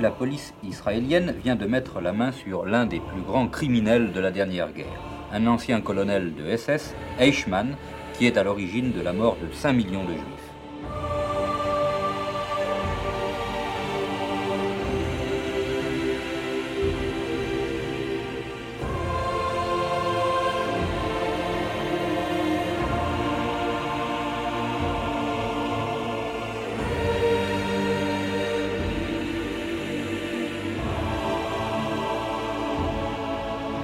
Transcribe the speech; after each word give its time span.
la 0.00 0.10
police 0.10 0.54
israélienne 0.62 1.34
vient 1.42 1.56
de 1.56 1.66
mettre 1.66 2.00
la 2.00 2.12
main 2.12 2.32
sur 2.32 2.64
l'un 2.64 2.86
des 2.86 3.00
plus 3.00 3.22
grands 3.22 3.48
criminels 3.48 4.12
de 4.12 4.20
la 4.20 4.30
dernière 4.30 4.72
guerre, 4.72 4.86
un 5.32 5.46
ancien 5.46 5.80
colonel 5.80 6.34
de 6.34 6.56
SS, 6.56 6.94
Eichmann, 7.18 7.76
qui 8.14 8.26
est 8.26 8.36
à 8.36 8.44
l'origine 8.44 8.92
de 8.92 9.00
la 9.00 9.12
mort 9.12 9.36
de 9.40 9.52
5 9.52 9.72
millions 9.72 10.04
de 10.04 10.12
juifs. 10.12 10.37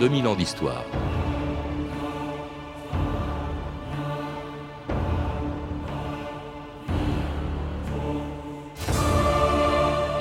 2000 0.04 0.26
ans 0.26 0.34
d'histoire. 0.34 0.84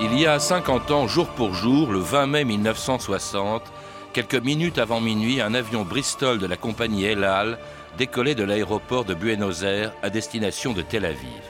Il 0.02 0.18
y 0.18 0.26
a 0.26 0.40
50 0.40 0.90
ans, 0.92 1.08
jour 1.08 1.28
pour 1.28 1.54
jour, 1.54 1.92
le 1.92 2.00
20 2.00 2.28
mai 2.28 2.46
1960, 2.46 3.64
quelques 4.14 4.36
minutes 4.36 4.78
avant 4.78 5.02
minuit, 5.02 5.42
un 5.42 5.54
avion 5.54 5.84
Bristol 5.84 6.40
de 6.40 6.46
la 6.46 6.56
compagnie 6.56 7.04
El 7.04 7.26
Al 7.26 7.60
décollait 7.98 8.36
de 8.36 8.46
l'aéroport 8.46 9.04
de 9.04 9.14
Buenos 9.14 9.64
Aires 9.64 9.92
à 10.02 10.10
destination 10.10 10.72
de 10.72 10.82
Tel 10.82 11.04
Aviv. 11.04 11.44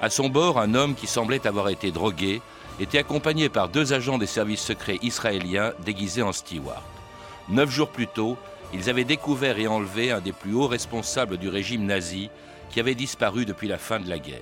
À 0.00 0.08
son 0.08 0.30
bord, 0.30 0.58
un 0.58 0.74
homme 0.74 0.94
qui 0.94 1.06
semblait 1.06 1.46
avoir 1.46 1.68
été 1.68 1.90
drogué 1.90 2.40
était 2.80 2.96
accompagné 2.96 3.50
par 3.50 3.68
deux 3.68 3.92
agents 3.92 4.16
des 4.16 4.24
services 4.24 4.62
secrets 4.62 4.98
israéliens 5.02 5.74
déguisés 5.84 6.22
en 6.22 6.32
steward. 6.32 6.93
Neuf 7.50 7.70
jours 7.70 7.90
plus 7.90 8.06
tôt, 8.06 8.38
ils 8.72 8.88
avaient 8.88 9.04
découvert 9.04 9.58
et 9.58 9.66
enlevé 9.66 10.10
un 10.10 10.20
des 10.20 10.32
plus 10.32 10.54
hauts 10.54 10.66
responsables 10.66 11.36
du 11.36 11.50
régime 11.50 11.84
nazi 11.84 12.30
qui 12.70 12.80
avait 12.80 12.94
disparu 12.94 13.44
depuis 13.44 13.68
la 13.68 13.76
fin 13.76 14.00
de 14.00 14.08
la 14.08 14.18
guerre. 14.18 14.40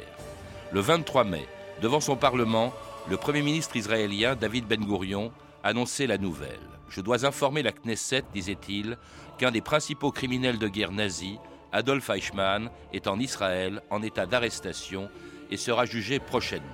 Le 0.70 0.80
23 0.80 1.24
mai, 1.24 1.46
devant 1.80 2.00
son 2.00 2.14
Parlement, 2.14 2.72
le 3.10 3.16
Premier 3.16 3.42
ministre 3.42 3.76
israélien 3.76 4.36
David 4.36 4.66
Ben 4.66 4.84
Gurion 4.84 5.32
annonçait 5.64 6.06
la 6.06 6.16
nouvelle. 6.16 6.60
Je 6.88 7.00
dois 7.00 7.26
informer 7.26 7.62
la 7.62 7.72
Knesset, 7.72 8.22
disait-il, 8.32 8.96
qu'un 9.36 9.50
des 9.50 9.60
principaux 9.60 10.12
criminels 10.12 10.58
de 10.58 10.68
guerre 10.68 10.92
nazis, 10.92 11.38
Adolf 11.72 12.08
Eichmann, 12.08 12.70
est 12.92 13.08
en 13.08 13.18
Israël 13.18 13.82
en 13.90 14.02
état 14.02 14.26
d'arrestation 14.26 15.10
et 15.50 15.56
sera 15.56 15.86
jugé 15.86 16.20
prochainement. 16.20 16.68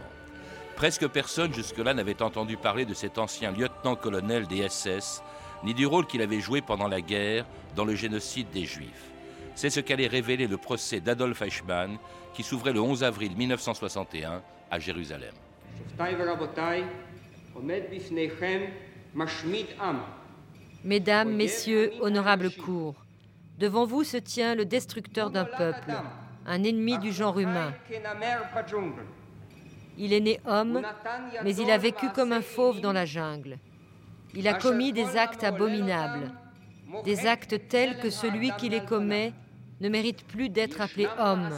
Presque 0.77 1.09
personne 1.09 1.55
jusque-là 1.55 1.95
n'avait 1.95 2.23
entendu 2.23 2.57
parler 2.57 2.85
de 2.85 2.95
cet 2.95 3.17
ancien 3.19 3.51
lieutenant-colonel 3.51 4.47
des 4.47 4.69
SS 4.69 5.23
ni 5.65 5.75
du 5.75 5.87
rôle 5.87 6.07
qu'il 6.07 6.23
avait 6.23 6.41
joué 6.41 6.61
pendant 6.61 6.89
la 6.89 7.01
guerre 7.01 7.47
dans 7.75 7.85
le 7.85 7.95
génocide 7.95 8.51
des 8.51 8.65
Juifs. 8.65 9.11
C'est 9.55 9.71
ce 9.71 9.81
qu'allait 9.81 10.07
révéler 10.07 10.47
le 10.47 10.57
procès 10.57 11.01
d'Adolf 11.01 11.43
Eichmann 11.43 11.99
qui 12.33 12.43
s'ouvrait 12.43 12.73
le 12.73 12.81
11 12.81 13.03
avril 13.03 13.37
1961 13.37 14.43
à 14.71 14.79
Jérusalem. 14.79 15.35
Mesdames, 20.85 21.35
Messieurs, 21.35 21.93
honorables 22.01 22.51
cours, 22.53 22.95
devant 23.59 23.85
vous 23.85 24.05
se 24.05 24.17
tient 24.17 24.55
le 24.55 24.65
destructeur 24.65 25.31
d'un 25.31 25.45
peuple, 25.45 25.93
un 26.47 26.63
ennemi 26.63 26.99
du 26.99 27.11
genre 27.11 27.41
humain. 27.41 27.75
Il 29.99 30.13
est 30.13 30.21
né 30.21 30.41
homme, 30.47 30.81
mais 31.43 31.57
il 31.57 31.71
a 31.71 31.79
vécu 31.79 32.09
comme 32.11 32.33
un 32.33 32.43
fauve 32.43 32.81
dans 32.81 32.93
la 32.93 33.05
jungle. 33.05 33.59
Il 34.39 34.47
a 34.47 34.55
commis 34.55 34.93
des 34.93 35.17
actes 35.17 35.43
abominables, 35.43 36.31
des 37.05 37.27
actes 37.27 37.69
tels 37.69 37.99
que 37.99 38.09
celui 38.09 38.53
qui 38.53 38.69
les 38.69 38.85
commet 38.85 39.33
ne 39.81 39.89
mérite 39.89 40.25
plus 40.25 40.49
d'être 40.49 40.81
appelé 40.81 41.09
homme, 41.19 41.51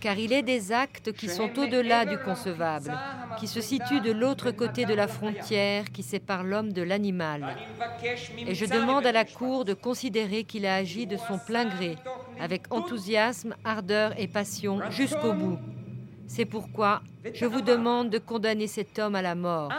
car 0.00 0.18
il 0.18 0.32
est 0.32 0.42
des 0.42 0.72
actes 0.72 1.12
qui 1.12 1.28
sont 1.28 1.56
au-delà 1.56 2.04
du 2.04 2.18
concevable, 2.18 2.98
qui 3.38 3.46
se 3.46 3.60
situent 3.60 4.00
de 4.00 4.10
l'autre 4.10 4.50
côté 4.50 4.86
de 4.86 4.94
la 4.94 5.06
frontière 5.06 5.84
qui 5.92 6.02
sépare 6.02 6.42
l'homme 6.42 6.72
de 6.72 6.82
l'animal. 6.82 7.56
Et 8.44 8.56
je 8.56 8.66
demande 8.66 9.06
à 9.06 9.12
la 9.12 9.24
Cour 9.24 9.64
de 9.64 9.72
considérer 9.74 10.42
qu'il 10.42 10.66
a 10.66 10.74
agi 10.74 11.06
de 11.06 11.16
son 11.16 11.38
plein 11.38 11.64
gré, 11.64 11.94
avec 12.40 12.72
enthousiasme, 12.74 13.54
ardeur 13.64 14.18
et 14.18 14.26
passion 14.26 14.80
jusqu'au 14.90 15.32
bout. 15.32 15.58
C'est 16.26 16.44
pourquoi 16.44 17.02
je 17.34 17.46
vous 17.46 17.60
demande 17.60 18.10
de 18.10 18.18
condamner 18.18 18.66
cet 18.66 18.98
homme 18.98 19.14
à 19.14 19.22
la 19.22 19.34
mort. 19.34 19.70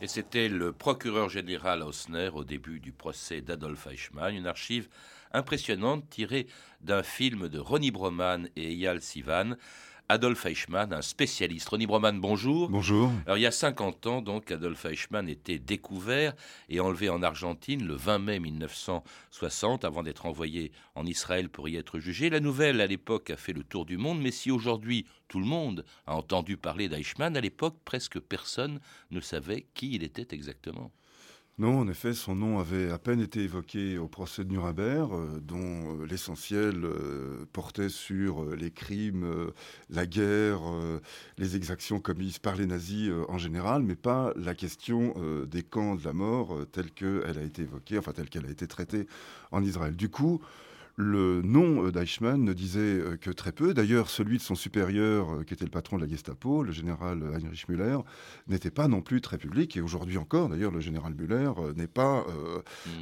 Et 0.00 0.06
c'était 0.06 0.48
le 0.48 0.72
procureur 0.72 1.28
général 1.28 1.82
Hausner 1.82 2.30
au 2.34 2.44
début 2.44 2.80
du 2.80 2.92
procès 2.92 3.40
d'Adolf 3.40 3.86
Eichmann, 3.86 4.34
une 4.34 4.46
archive 4.46 4.88
impressionnante 5.32 6.08
tirée 6.10 6.46
d'un 6.80 7.02
film 7.02 7.48
de 7.48 7.58
Ronnie 7.58 7.90
Broman 7.90 8.48
et 8.56 8.72
Eyal 8.72 9.00
Sivan. 9.00 9.54
Adolf 10.10 10.44
Eichmann, 10.44 10.92
un 10.92 11.00
spécialiste. 11.00 11.70
Ronnie 11.70 11.86
Broman, 11.86 12.20
bonjour. 12.20 12.68
Bonjour. 12.68 13.10
Alors, 13.24 13.38
il 13.38 13.40
y 13.40 13.46
a 13.46 13.50
50 13.50 14.06
ans, 14.06 14.20
donc, 14.20 14.50
Adolf 14.50 14.84
Eichmann 14.84 15.30
était 15.30 15.58
découvert 15.58 16.34
et 16.68 16.78
enlevé 16.78 17.08
en 17.08 17.22
Argentine 17.22 17.86
le 17.86 17.94
20 17.94 18.18
mai 18.18 18.38
1960, 18.38 19.86
avant 19.86 20.02
d'être 20.02 20.26
envoyé 20.26 20.72
en 20.94 21.06
Israël 21.06 21.48
pour 21.48 21.70
y 21.70 21.76
être 21.76 22.00
jugé. 22.00 22.28
La 22.28 22.40
nouvelle, 22.40 22.82
à 22.82 22.86
l'époque, 22.86 23.30
a 23.30 23.38
fait 23.38 23.54
le 23.54 23.64
tour 23.64 23.86
du 23.86 23.96
monde, 23.96 24.20
mais 24.20 24.30
si 24.30 24.50
aujourd'hui 24.50 25.06
tout 25.26 25.38
le 25.38 25.46
monde 25.46 25.86
a 26.06 26.14
entendu 26.14 26.58
parler 26.58 26.90
d'Eichmann, 26.90 27.34
à 27.34 27.40
l'époque, 27.40 27.76
presque 27.86 28.20
personne 28.20 28.80
ne 29.10 29.20
savait 29.20 29.66
qui 29.72 29.94
il 29.94 30.02
était 30.02 30.34
exactement. 30.34 30.92
Non, 31.56 31.78
en 31.78 31.86
effet, 31.86 32.14
son 32.14 32.34
nom 32.34 32.58
avait 32.58 32.90
à 32.90 32.98
peine 32.98 33.20
été 33.20 33.38
évoqué 33.44 33.96
au 33.96 34.08
procès 34.08 34.42
de 34.42 34.50
Nuremberg, 34.50 35.12
euh, 35.12 35.38
dont 35.40 36.00
euh, 36.00 36.04
l'essentiel 36.04 36.84
euh, 36.84 37.46
portait 37.52 37.88
sur 37.88 38.56
les 38.56 38.72
crimes, 38.72 39.52
la 39.88 40.04
guerre, 40.04 40.62
les 41.38 41.54
exactions 41.54 42.00
commises 42.00 42.40
par 42.40 42.56
les 42.56 42.66
nazis 42.66 43.10
en 43.28 43.38
général, 43.38 43.84
mais 43.84 43.94
pas 43.94 44.32
la 44.36 44.54
question 44.54 45.14
des 45.46 45.62
camps 45.62 45.94
de 45.94 46.04
la 46.04 46.12
mort 46.12 46.58
telle 46.72 46.90
qu'elle 46.90 47.38
a 47.38 47.42
été 47.42 47.62
évoquée, 47.62 47.98
enfin 47.98 48.12
telle 48.12 48.28
qu'elle 48.28 48.46
a 48.46 48.50
été 48.50 48.66
traitée 48.66 49.06
en 49.52 49.62
Israël. 49.62 49.94
Du 49.94 50.08
coup, 50.08 50.40
le 50.96 51.42
nom 51.42 51.86
euh, 51.86 51.92
d'Eichmann 51.92 52.42
ne 52.44 52.52
disait 52.52 52.78
euh, 52.78 53.16
que 53.16 53.30
très 53.30 53.52
peu. 53.52 53.74
D'ailleurs, 53.74 54.10
celui 54.10 54.38
de 54.38 54.42
son 54.42 54.54
supérieur, 54.54 55.34
euh, 55.34 55.42
qui 55.42 55.54
était 55.54 55.64
le 55.64 55.70
patron 55.70 55.96
de 55.96 56.02
la 56.02 56.08
Gestapo, 56.08 56.62
le 56.62 56.72
général 56.72 57.22
Heinrich 57.34 57.68
Müller, 57.68 57.98
n'était 58.46 58.70
pas 58.70 58.86
non 58.86 59.00
plus 59.00 59.20
très 59.20 59.38
public. 59.38 59.76
Et 59.76 59.80
aujourd'hui 59.80 60.18
encore, 60.18 60.48
d'ailleurs, 60.48 60.70
le 60.70 60.80
général 60.80 61.14
Müller 61.14 61.50
n'est 61.76 61.88
pas 61.88 62.24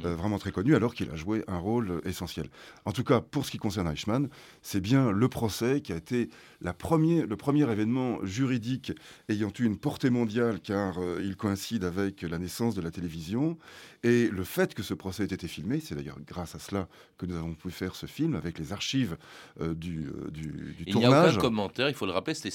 hmm. 0.03 0.07
vraiment 0.07 0.39
très 0.39 0.51
connu, 0.51 0.75
alors 0.75 0.93
qu'il 0.93 1.09
a 1.11 1.15
joué 1.15 1.43
un 1.47 1.57
rôle 1.57 2.01
essentiel. 2.05 2.47
En 2.85 2.91
tout 2.91 3.03
cas, 3.03 3.21
pour 3.21 3.45
ce 3.45 3.51
qui 3.51 3.57
concerne 3.57 3.87
Eichmann, 3.87 4.29
c'est 4.61 4.81
bien 4.81 5.11
le 5.11 5.27
procès 5.29 5.81
qui 5.81 5.93
a 5.93 5.95
été 5.95 6.29
la 6.61 6.73
le 6.83 7.35
premier 7.35 7.71
événement 7.71 8.23
juridique 8.23 8.91
ayant 9.29 9.51
eu 9.57 9.65
une 9.65 9.77
portée 9.77 10.09
mondiale, 10.09 10.59
car 10.61 10.99
il 11.21 11.35
coïncide 11.35 11.85
avec 11.85 12.21
la 12.21 12.37
naissance 12.37 12.75
de 12.75 12.81
la 12.81 12.91
télévision. 12.91 13.57
Et 14.03 14.27
le 14.27 14.43
fait 14.43 14.73
que 14.73 14.83
ce 14.83 14.93
procès 14.93 15.23
ait 15.23 15.27
été 15.27 15.47
filmé, 15.47 15.79
c'est 15.79 15.95
d'ailleurs 15.95 16.19
grâce 16.27 16.55
à 16.55 16.59
cela 16.59 16.89
que 17.17 17.25
nous 17.25 17.35
avons 17.37 17.53
pu 17.53 17.71
faire 17.71 17.82
ce 17.91 18.05
film 18.05 18.35
avec 18.35 18.57
les 18.57 18.73
archives 18.73 19.17
euh, 19.61 19.73
du, 19.73 20.07
euh, 20.07 20.31
du, 20.31 20.75
il 20.79 20.93
tournage. 20.93 20.95
Il 20.95 20.99
n'y 20.99 21.15
a 21.15 21.29
aucun 21.29 21.39
commentaire, 21.39 21.89
il 21.89 21.95
faut 21.95 22.05
le 22.05 22.11
rappeler, 22.11 22.33
c'est 22.33 22.49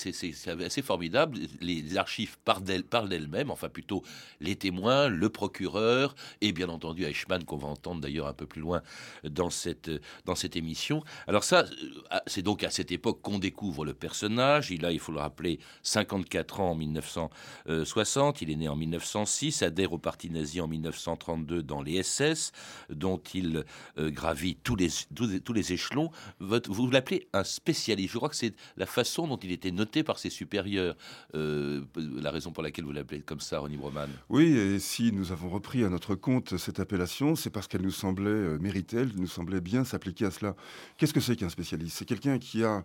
assez 0.65 0.83
formidable. 0.83 1.39
Les 1.61 1.97
archives 1.97 2.37
parlent 2.44 2.62
d'elles-mêmes, 3.09 3.50
enfin 3.50 3.69
plutôt 3.69 4.03
les 4.41 4.56
témoins, 4.56 5.09
le 5.09 5.28
procureur 5.28 6.15
et 6.41 6.53
bien 6.53 6.69
entendu 6.69 7.04
Eichmann 7.04 7.45
qu'on 7.45 7.57
va 7.57 7.69
entendre 7.69 8.01
d'ailleurs 8.01 8.27
un 8.27 8.33
peu 8.33 8.47
plus 8.47 8.60
loin 8.60 8.83
dans 9.25 9.51
cette, 9.51 9.91
dans 10.25 10.34
cette 10.34 10.57
émission. 10.57 11.03
Alors 11.27 11.45
ça, 11.45 11.65
euh, 12.13 12.19
c'est 12.27 12.42
donc 12.42 12.65
à 12.65 12.71
cette 12.71 12.92
époque 12.92 13.21
qu'on 13.22 13.39
découvre 13.39 13.84
le 13.84 13.95
personnage. 13.95 14.71
Il 14.71 14.84
a, 14.84 14.92
il 14.92 15.01
faut 15.01 15.13
le 15.13 15.21
rappeler, 15.21 15.59
54 15.83 16.60
ans 16.60 16.71
en 16.71 16.75
1960. 16.75 18.42
Il 18.42 18.51
est 18.51 18.57
né 18.57 18.69
en 18.69 18.77
1906, 18.77 19.63
adhère 19.63 19.92
au 19.92 19.98
parti 19.98 20.30
nazi 20.30 20.60
en 20.60 20.69
1930 20.69 21.47
dans 21.47 21.83
les 21.83 22.03
SS, 22.03 22.53
dont 22.91 23.21
il 23.34 23.65
euh, 23.98 24.10
gravit 24.10 24.57
tous 24.57 24.77
les, 24.77 24.89
tous, 25.18 25.53
les 25.53 25.72
échelons. 25.72 26.10
Vous 26.41 26.91
l'appelez 26.91 27.28
un 27.32 27.44
spécialiste. 27.44 28.12
Je 28.12 28.18
crois 28.18 28.28
que 28.28 28.36
c'est 28.36 28.54
la 28.76 28.86
façon 28.86 29.26
dont 29.26 29.36
il 29.36 29.53
était 29.53 29.70
noté 29.70 30.03
par 30.03 30.18
ses 30.18 30.30
supérieurs, 30.30 30.97
euh, 31.34 31.82
la 31.97 32.30
raison 32.30 32.53
pour 32.53 32.62
laquelle 32.62 32.84
vous 32.84 32.92
l'appelez 32.92 33.20
comme 33.20 33.41
ça, 33.41 33.59
Ronnie 33.59 33.76
Broman. 33.76 34.09
Oui, 34.28 34.47
et 34.47 34.78
si 34.78 35.12
nous 35.12 35.32
avons 35.32 35.48
repris 35.48 35.84
à 35.84 35.88
notre 35.88 36.15
compte 36.15 36.56
cette 36.56 36.80
appellation, 36.80 37.36
c'est 37.36 37.50
parce 37.50 37.66
qu'elle 37.66 37.82
nous 37.82 37.91
semblait 37.91 38.30
euh, 38.30 38.59
méritée, 38.59 38.98
elle 38.98 39.12
nous 39.16 39.26
semblait 39.26 39.60
bien 39.60 39.84
s'appliquer 39.84 40.26
à 40.26 40.30
cela. 40.30 40.54
Qu'est-ce 40.97 41.15
que 41.15 41.20
c'est 41.20 41.36
qu'un 41.36 41.48
spécialiste? 41.48 41.97
C'est 41.98 42.04
quelqu'un 42.04 42.38
qui 42.38 42.65
a 42.65 42.84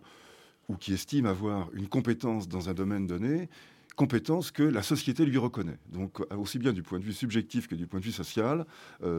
ou 0.68 0.76
qui 0.76 0.94
estime 0.94 1.26
avoir 1.26 1.68
une 1.74 1.88
compétence 1.88 2.48
dans 2.48 2.68
un 2.68 2.74
domaine 2.74 3.06
donné 3.06 3.48
compétence 3.96 4.50
que 4.50 4.62
la 4.62 4.82
société 4.82 5.24
lui 5.24 5.38
reconnaît. 5.38 5.78
Donc 5.92 6.20
aussi 6.36 6.58
bien 6.58 6.72
du 6.72 6.82
point 6.82 6.98
de 6.98 7.04
vue 7.04 7.12
subjectif 7.12 7.68
que 7.68 7.74
du 7.74 7.86
point 7.86 8.00
de 8.00 8.04
vue 8.04 8.12
social, 8.12 8.66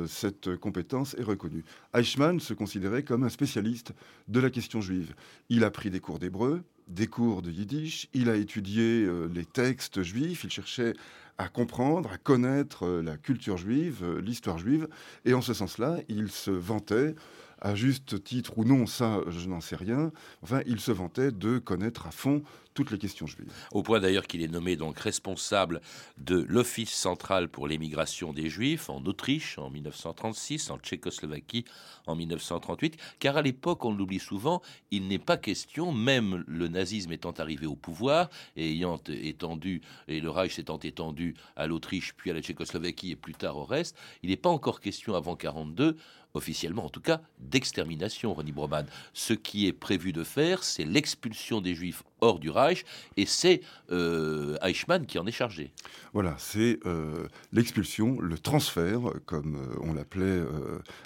cette 0.08 0.56
compétence 0.58 1.16
est 1.18 1.24
reconnue. 1.24 1.64
Eichmann 1.94 2.40
se 2.40 2.54
considérait 2.54 3.04
comme 3.04 3.24
un 3.24 3.30
spécialiste 3.30 3.94
de 4.28 4.40
la 4.40 4.50
question 4.50 4.82
juive. 4.82 5.14
Il 5.50 5.64
a 5.64 5.72
pris 5.72 5.90
des 5.90 6.00
cours 6.00 6.20
d'hébreu, 6.20 6.64
des 6.88 7.08
cours 7.08 7.42
de 7.42 7.52
yiddish, 7.52 8.10
il 8.14 8.30
a 8.30 8.36
étudié 8.36 9.08
les 9.34 9.46
textes 9.46 10.04
juifs, 10.04 10.44
il 10.44 10.52
cherchait 10.52 10.94
à 11.38 11.50
comprendre, 11.50 12.12
à 12.12 12.18
connaître 12.18 12.88
la 12.88 13.18
culture 13.18 13.58
juive, 13.58 14.20
l'histoire 14.20 14.58
juive, 14.58 14.88
et 15.26 15.34
en 15.34 15.42
ce 15.42 15.54
sens-là, 15.54 15.98
il 16.08 16.30
se 16.30 16.52
vantait 16.52 17.16
à 17.66 17.74
juste 17.74 18.24
titre 18.24 18.60
ou 18.60 18.64
non, 18.64 18.86
ça 18.86 19.22
je 19.28 19.50
n'en 19.50 19.60
sais 19.60 19.76
rien. 19.76 20.12
Enfin, 20.44 20.62
il 20.68 20.80
se 20.80 20.92
vantait 20.92 21.32
de 21.32 21.58
connaître 21.58 22.06
à 22.06 22.12
fond 22.12 22.44
toutes 22.76 22.92
les 22.92 23.00
questions 23.00 23.26
juives. 23.26 23.52
Au 23.72 23.82
point 23.82 24.00
d'ailleurs 24.00 24.28
qu'il 24.28 24.44
est 24.44 24.50
nommé 24.50 24.76
donc 24.76 25.00
responsable 25.00 25.82
de 26.20 26.46
l'Office 26.48 26.94
central 26.94 27.50
pour 27.50 27.68
l'émigration 27.68 28.34
des 28.34 28.50
Juifs 28.50 28.90
en 28.90 29.02
Autriche 29.06 29.58
en 29.58 29.72
1936, 29.72 30.70
en 30.70 30.78
Tchécoslovaquie 30.78 31.66
en 32.06 32.16
1938, 32.16 32.98
car 33.18 33.38
à 33.38 33.42
l'époque, 33.42 33.84
on 33.86 33.94
l'oublie 33.94 34.20
souvent, 34.20 34.62
il 34.92 35.08
n'est 35.08 35.18
pas 35.18 35.38
question, 35.38 35.92
même 35.92 36.44
le 36.48 36.68
nazisme 36.68 37.14
étant 37.14 37.32
arrivé 37.32 37.66
au 37.66 37.76
pouvoir 37.76 38.30
et 38.58 38.74
ayant 38.74 39.02
étendu, 39.08 39.82
et 40.08 40.20
le 40.20 40.30
Reich 40.30 40.54
s'étant 40.54 40.80
étendu 40.80 41.34
à 41.56 41.66
l'Autriche, 41.66 42.14
puis 42.16 42.30
à 42.30 42.34
la 42.34 42.42
Tchécoslovaquie 42.42 43.12
et 43.12 43.16
plus 43.16 43.34
tard 43.34 43.58
au 43.58 43.64
reste, 43.64 43.98
il 44.22 44.30
n'est 44.30 44.38
pas 44.38 44.50
encore 44.50 44.82
question 44.82 45.16
avant 45.16 45.36
42 45.36 45.96
officiellement 46.36 46.86
en 46.86 46.90
tout 46.90 47.02
cas, 47.02 47.22
d'extermination, 47.40 48.34
Ronnie 48.34 48.52
Broman. 48.52 48.86
Ce 49.14 49.34
qui 49.34 49.68
est 49.68 49.74
prévu 49.74 50.14
de 50.14 50.24
faire, 50.24 50.64
c'est 50.64 50.86
l'expulsion 50.86 51.62
des 51.62 51.76
Juifs 51.76 52.04
hors 52.22 52.40
du 52.40 52.50
Reich, 52.50 52.86
et 53.18 53.26
c'est 53.26 53.62
euh, 53.92 54.58
Eichmann 54.62 55.06
qui 55.06 55.20
en 55.20 55.26
est 55.26 55.32
chargé. 55.32 55.72
Voilà, 56.14 56.36
c'est 56.38 56.80
euh, 56.86 57.28
l'expulsion, 57.52 58.20
le 58.20 58.38
transfert, 58.38 59.02
comme 59.26 59.56
euh, 59.56 59.80
on 59.82 59.94
l'appelait 59.94 60.44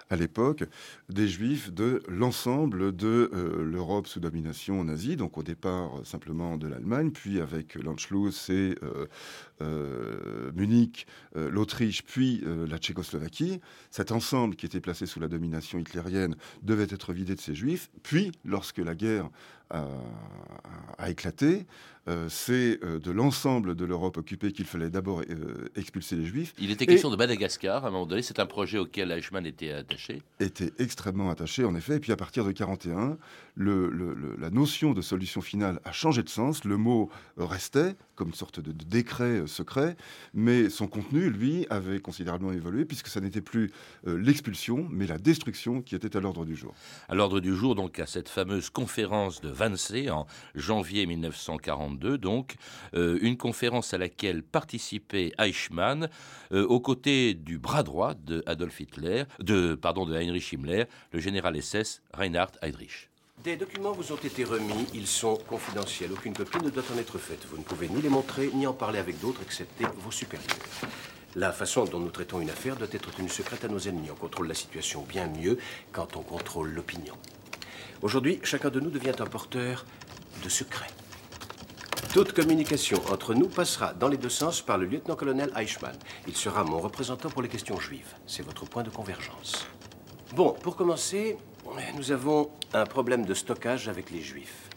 à 0.10 0.16
l'époque, 0.16 0.64
des 1.10 1.28
Juifs 1.28 1.72
de 1.72 2.02
l'ensemble 2.08 2.96
de 2.96 3.32
l'Europe 3.64 4.08
sous 4.08 4.20
domination 4.20 4.84
nazie, 4.84 5.16
donc 5.16 5.38
au 5.38 5.44
départ 5.44 5.92
simplement 6.04 6.58
de 6.58 6.68
l'Allemagne, 6.68 7.12
puis 7.12 7.40
avec 7.40 7.76
l'Anschluss 7.76 8.50
et 8.50 8.76
Munich, 10.54 11.08
l'Autriche, 11.36 12.04
puis 12.04 12.44
la 12.68 12.78
Tchécoslovaquie. 12.78 13.60
Cet 13.92 14.12
ensemble 14.12 14.56
qui 14.56 14.66
était 14.66 14.82
placé 14.82 15.06
sous 15.06 15.20
la 15.20 15.28
domination 15.28 15.80
hitlérienne 15.80 16.36
devait 16.62 16.88
être 16.90 17.14
vidé 17.14 17.36
de 17.36 17.42
ses 17.42 17.56
Juifs, 17.56 17.90
puis 18.04 18.32
lorsque 18.46 18.80
la 18.80 18.96
guerre 18.96 19.30
a, 19.70 20.99
éclaté. 21.08 21.66
Euh, 22.10 22.28
c'est 22.28 22.80
euh, 22.84 23.00
de 23.00 23.12
l'ensemble 23.12 23.76
de 23.76 23.86
l'Europe 23.86 24.18
occupée 24.18 24.52
qu'il 24.52 24.66
fallait 24.66 24.90
d'abord 24.90 25.22
euh, 25.30 25.70
expulser 25.76 26.16
les 26.16 26.26
Juifs. 26.26 26.56
Il 26.58 26.72
était 26.72 26.88
question 26.88 27.12
de 27.12 27.16
Madagascar 27.16 27.86
à 27.86 27.90
un 27.90 27.92
moment 27.92 28.08
donné. 28.08 28.24
C'est 28.24 28.40
un 28.40 28.48
projet 28.48 28.80
auquel 28.80 29.12
Eichmann 29.12 29.46
était 29.46 29.72
attaché. 29.72 30.24
Était 30.40 30.74
extrêmement 30.80 31.30
attaché, 31.30 31.64
en 31.66 31.76
effet. 31.76 31.98
Et 31.98 32.00
puis 32.00 32.12
à 32.12 32.16
partir 32.16 32.46
de 32.46 32.52
41, 32.52 33.18
la 33.58 34.50
notion 34.50 34.94
de 34.94 35.02
solution 35.02 35.42
finale 35.42 35.80
a 35.86 35.92
changé 35.92 36.24
de 36.24 36.30
sens. 36.30 36.64
Le 36.64 36.78
mot 36.78 37.12
restait 37.38 37.96
comme 38.16 38.30
une 38.30 38.34
sorte 38.34 38.60
de, 38.60 38.74
décret 38.74 39.44
secret, 39.48 39.96
mais 40.34 40.70
son 40.70 40.88
contenu, 40.88 41.30
lui, 41.30 41.66
avait 41.70 42.02
considérablement 42.02 42.52
évolué 42.52 42.84
puisque 42.84 43.08
ça 43.08 43.22
n'était 43.22 43.40
plus 43.40 43.72
l'expulsion, 44.06 44.88
mais 44.92 45.08
la 45.08 45.18
destruction 45.18 45.82
qui 45.82 45.96
était 45.96 46.18
à 46.18 46.20
l'ordre 46.20 46.44
du 46.44 46.56
jour. 46.58 46.74
À 47.08 47.16
l'ordre 47.16 47.40
du 47.40 47.56
jour, 47.56 47.76
donc, 47.76 47.98
à 48.00 48.06
cette 48.06 48.28
fameuse 48.28 48.70
conférence 48.70 49.40
de 49.40 49.54
Wannsee 49.54 50.10
en 50.10 50.28
janvier 50.54 51.06
1942, 51.06 51.99
donc, 52.08 52.56
euh, 52.94 53.18
une 53.22 53.38
conférence 53.38 53.94
à 53.94 53.98
laquelle 53.98 54.44
participait 54.44 55.32
Eichmann 55.38 56.10
euh, 56.52 56.66
aux 56.66 56.80
côtés 56.80 57.34
du 57.34 57.58
bras 57.58 57.84
droit 57.84 58.14
de 58.14 58.44
Adolf 58.46 58.80
Hitler, 58.80 59.24
de, 59.40 59.76
pardon, 59.76 60.06
de 60.06 60.16
Heinrich 60.16 60.54
Himmler, 60.54 60.86
le 61.12 61.20
général 61.20 61.62
SS 61.62 62.02
Reinhard 62.14 62.52
Heydrich. 62.62 63.10
Des 63.44 63.56
documents 63.56 63.94
vous 63.94 64.12
ont 64.12 64.18
été 64.18 64.44
remis, 64.44 64.86
ils 64.94 65.08
sont 65.08 65.38
confidentiels. 65.38 66.12
Aucune 66.12 66.34
copie 66.34 66.58
ne 66.62 66.70
doit 66.70 66.84
en 66.94 66.98
être 66.98 67.18
faite. 67.18 67.46
Vous 67.50 67.58
ne 67.58 67.64
pouvez 67.64 67.88
ni 67.88 68.02
les 68.02 68.10
montrer, 68.10 68.50
ni 68.54 68.68
en 68.68 68.74
parler 68.74 69.00
avec 69.00 69.20
d'autres, 69.22 69.42
excepté 69.42 69.86
vos 70.00 70.12
supérieurs. 70.12 70.58
La 71.36 71.54
façon 71.54 71.86
dont 71.86 72.00
nous 72.00 72.10
traitons 72.10 72.42
une 72.42 72.50
affaire 72.50 72.76
doit 72.76 72.88
être 72.92 73.12
tenue 73.12 73.30
secrète 73.30 73.64
à 73.64 73.70
nos 73.70 73.80
ennemis. 73.80 74.10
On 74.12 74.16
contrôle 74.16 74.48
la 74.48 74.56
situation 74.56 75.04
bien 75.04 75.28
mieux 75.28 75.58
quand 75.94 76.18
on 76.18 76.22
contrôle 76.22 76.72
l'opinion. 76.72 77.16
Aujourd'hui, 78.02 78.40
chacun 78.44 78.70
de 78.70 78.80
nous 78.80 78.90
devient 78.90 79.14
un 79.20 79.26
porteur 79.26 79.86
de 80.44 80.50
secrets. 80.50 80.88
Toute 82.12 82.34
communication 82.34 83.00
entre 83.12 83.36
nous 83.36 83.48
passera 83.48 83.94
dans 83.94 84.08
les 84.08 84.18
deux 84.18 84.30
sens 84.30 84.62
par 84.62 84.80
le 84.80 84.88
lieutenant-colonel 84.88 85.52
Eichmann. 85.56 85.96
Il 86.28 86.36
sera 86.36 86.64
mon 86.64 86.80
représentant 86.80 87.30
pour 87.30 87.44
les 87.44 87.48
questions 87.48 87.80
juives. 87.80 88.16
C'est 88.26 88.42
votre 88.42 88.66
point 88.66 88.82
de 88.82 88.90
convergence. 88.90 89.68
Bon, 90.36 90.54
pour 90.54 90.76
commencer, 90.76 91.38
nous 91.96 92.12
avons 92.12 92.50
un 92.74 92.86
problème 92.86 93.26
de 93.28 93.36
stockage 93.36 93.88
avec 93.90 94.10
les 94.10 94.22
juifs. 94.22 94.70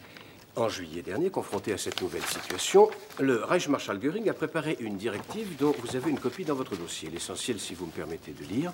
En 0.55 0.69
juillet 0.69 1.01
dernier, 1.01 1.31
confronté 1.31 1.73
à 1.73 1.79
cette 1.79 1.99
nouvelle 2.03 2.21
situation, 2.21 2.91
le 3.19 3.43
Reichsmarschall 3.43 3.99
Göring 3.99 4.29
a 4.29 4.33
préparé 4.33 4.77
une 4.79 4.97
directive 4.97 5.55
dont 5.57 5.73
vous 5.79 5.95
avez 5.95 6.11
une 6.11 6.19
copie 6.19 6.45
dans 6.45 6.53
votre 6.53 6.75
dossier. 6.75 7.09
L'essentiel, 7.09 7.59
si 7.59 7.73
vous 7.73 7.87
me 7.87 7.91
permettez 7.91 8.33
de 8.33 8.45
lire, 8.45 8.71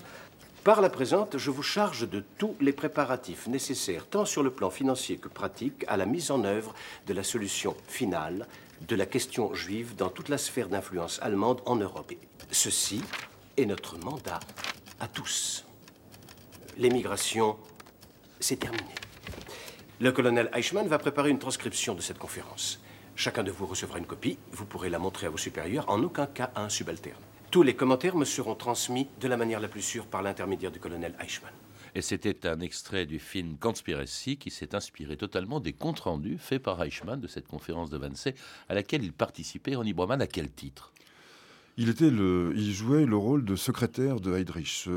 par 0.64 0.82
la 0.82 0.90
présente, 0.90 1.38
je 1.38 1.52
vous 1.52 1.64
charge 1.64 2.10
de 2.10 2.24
tous 2.38 2.56
les 2.60 2.74
préparatifs 2.74 3.48
nécessaires, 3.48 4.08
tant 4.08 4.26
sur 4.26 4.44
le 4.44 4.52
plan 4.52 4.70
financier 4.70 5.18
que 5.18 5.30
pratique, 5.30 5.86
à 5.88 5.98
la 5.98 6.06
mise 6.06 6.32
en 6.32 6.44
œuvre 6.44 6.74
de 7.08 7.14
la 7.14 7.24
solution 7.24 7.76
finale 7.88 8.48
de 8.88 8.96
la 8.96 9.06
question 9.06 9.54
juive 9.54 9.96
dans 9.96 10.10
toute 10.10 10.30
la 10.30 10.38
sphère 10.38 10.70
d'influence 10.70 11.20
allemande 11.22 11.62
en 11.66 11.76
Europe. 11.76 12.14
Ceci 12.52 13.02
est 13.58 13.66
notre 13.66 13.98
mandat 13.98 14.40
à 15.00 15.08
tous. 15.08 15.66
L'émigration, 16.78 17.58
c'est 18.40 18.60
terminé. 18.60 18.96
Le 20.00 20.12
colonel 20.12 20.50
Eichmann 20.54 20.88
va 20.88 20.98
préparer 20.98 21.30
une 21.30 21.40
transcription 21.40 21.94
de 21.94 22.02
cette 22.02 22.20
conférence. 22.20 22.80
Chacun 23.16 23.44
de 23.44 23.52
vous 23.52 23.66
recevra 23.66 24.00
une 24.00 24.06
copie. 24.06 24.38
Vous 24.54 24.66
pourrez 24.66 24.90
la 24.90 25.00
montrer 25.00 25.28
à 25.28 25.30
vos 25.30 25.38
supérieurs, 25.38 25.90
en 25.90 26.02
aucun 26.04 26.26
cas 26.26 26.52
à 26.56 26.64
un 26.64 26.70
subalterne. 26.70 27.29
Tous 27.52 27.64
les 27.64 27.76
commentaires 27.76 28.16
me 28.16 28.26
seront 28.26 28.54
transmis 28.54 29.08
de 29.20 29.28
la 29.28 29.36
manière 29.36 29.60
la 29.60 29.68
plus 29.68 29.82
sûre 29.82 30.06
par 30.06 30.22
l'intermédiaire 30.22 30.72
du 30.72 30.80
colonel 30.80 31.16
Eichmann. 31.20 31.52
Et 31.96 32.02
c'était 32.04 32.48
un 32.48 32.60
extrait 32.60 33.08
du 33.08 33.18
film 33.18 33.58
Conspiracy 33.58 34.38
qui 34.38 34.52
s'est 34.52 34.76
inspiré 34.76 35.18
totalement 35.18 35.60
des 35.60 35.74
comptes 35.74 36.02
rendus 36.02 36.38
faits 36.38 36.62
par 36.62 36.84
Eichmann 36.84 37.20
de 37.20 37.26
cette 37.26 37.48
conférence 37.48 37.90
de 37.90 37.98
Wannsee 37.98 38.36
à 38.70 38.76
laquelle 38.76 39.04
il 39.04 39.14
participait. 39.14 39.74
Ronnie 39.74 39.94
Broman, 39.94 40.22
à 40.22 40.28
quel 40.28 40.52
titre? 40.52 40.94
Il, 41.78 41.90
était 41.90 42.12
le, 42.12 42.54
il 42.56 42.72
jouait 42.72 43.08
le 43.08 43.18
rôle 43.18 43.44
de 43.44 43.56
secrétaire 43.56 44.20
de 44.20 44.36
Heydrich. 44.36 44.88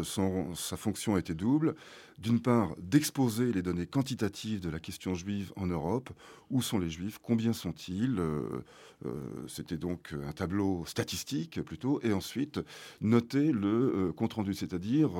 sa 0.54 0.76
fonction 0.76 1.16
était 1.16 1.34
double 1.34 1.74
d'une 2.22 2.40
part, 2.40 2.76
d'exposer 2.78 3.52
les 3.52 3.62
données 3.62 3.86
quantitatives 3.86 4.60
de 4.60 4.70
la 4.70 4.78
question 4.78 5.14
juive 5.14 5.52
en 5.56 5.66
Europe. 5.66 6.10
Où 6.50 6.62
sont 6.62 6.78
les 6.78 6.88
juifs? 6.88 7.18
Combien 7.20 7.52
sont-ils? 7.52 8.16
Euh, 8.20 8.62
euh, 9.04 9.10
C'était 9.48 9.76
donc 9.76 10.14
un 10.28 10.30
tableau 10.30 10.84
statistique 10.86 11.60
plutôt. 11.62 12.00
Et 12.02 12.12
ensuite, 12.12 12.60
noter 13.00 13.50
le 13.50 13.68
euh, 13.68 14.12
compte-rendu, 14.12 14.54
c'est-à-dire 14.54 15.10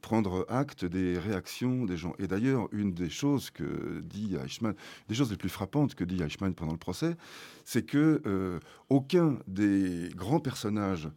prendre 0.00 0.44
acte 0.48 0.84
des 0.84 1.18
réactions 1.18 1.84
des 1.84 1.96
gens. 1.96 2.14
Et 2.18 2.26
d'ailleurs, 2.26 2.68
une 2.72 2.92
des 2.92 3.10
choses 3.10 3.50
que 3.50 4.00
dit 4.00 4.34
Eichmann, 4.34 4.74
des 5.08 5.14
choses 5.14 5.30
les 5.30 5.36
plus 5.36 5.48
frappantes 5.48 5.94
que 5.94 6.04
dit 6.04 6.20
Eichmann 6.20 6.52
pendant 6.52 6.72
le 6.72 6.78
procès, 6.78 7.16
c'est 7.64 7.84
que 7.84 8.60
aucun 8.88 9.38
des 9.46 10.08
grands 10.16 10.40
personnages 10.40 11.08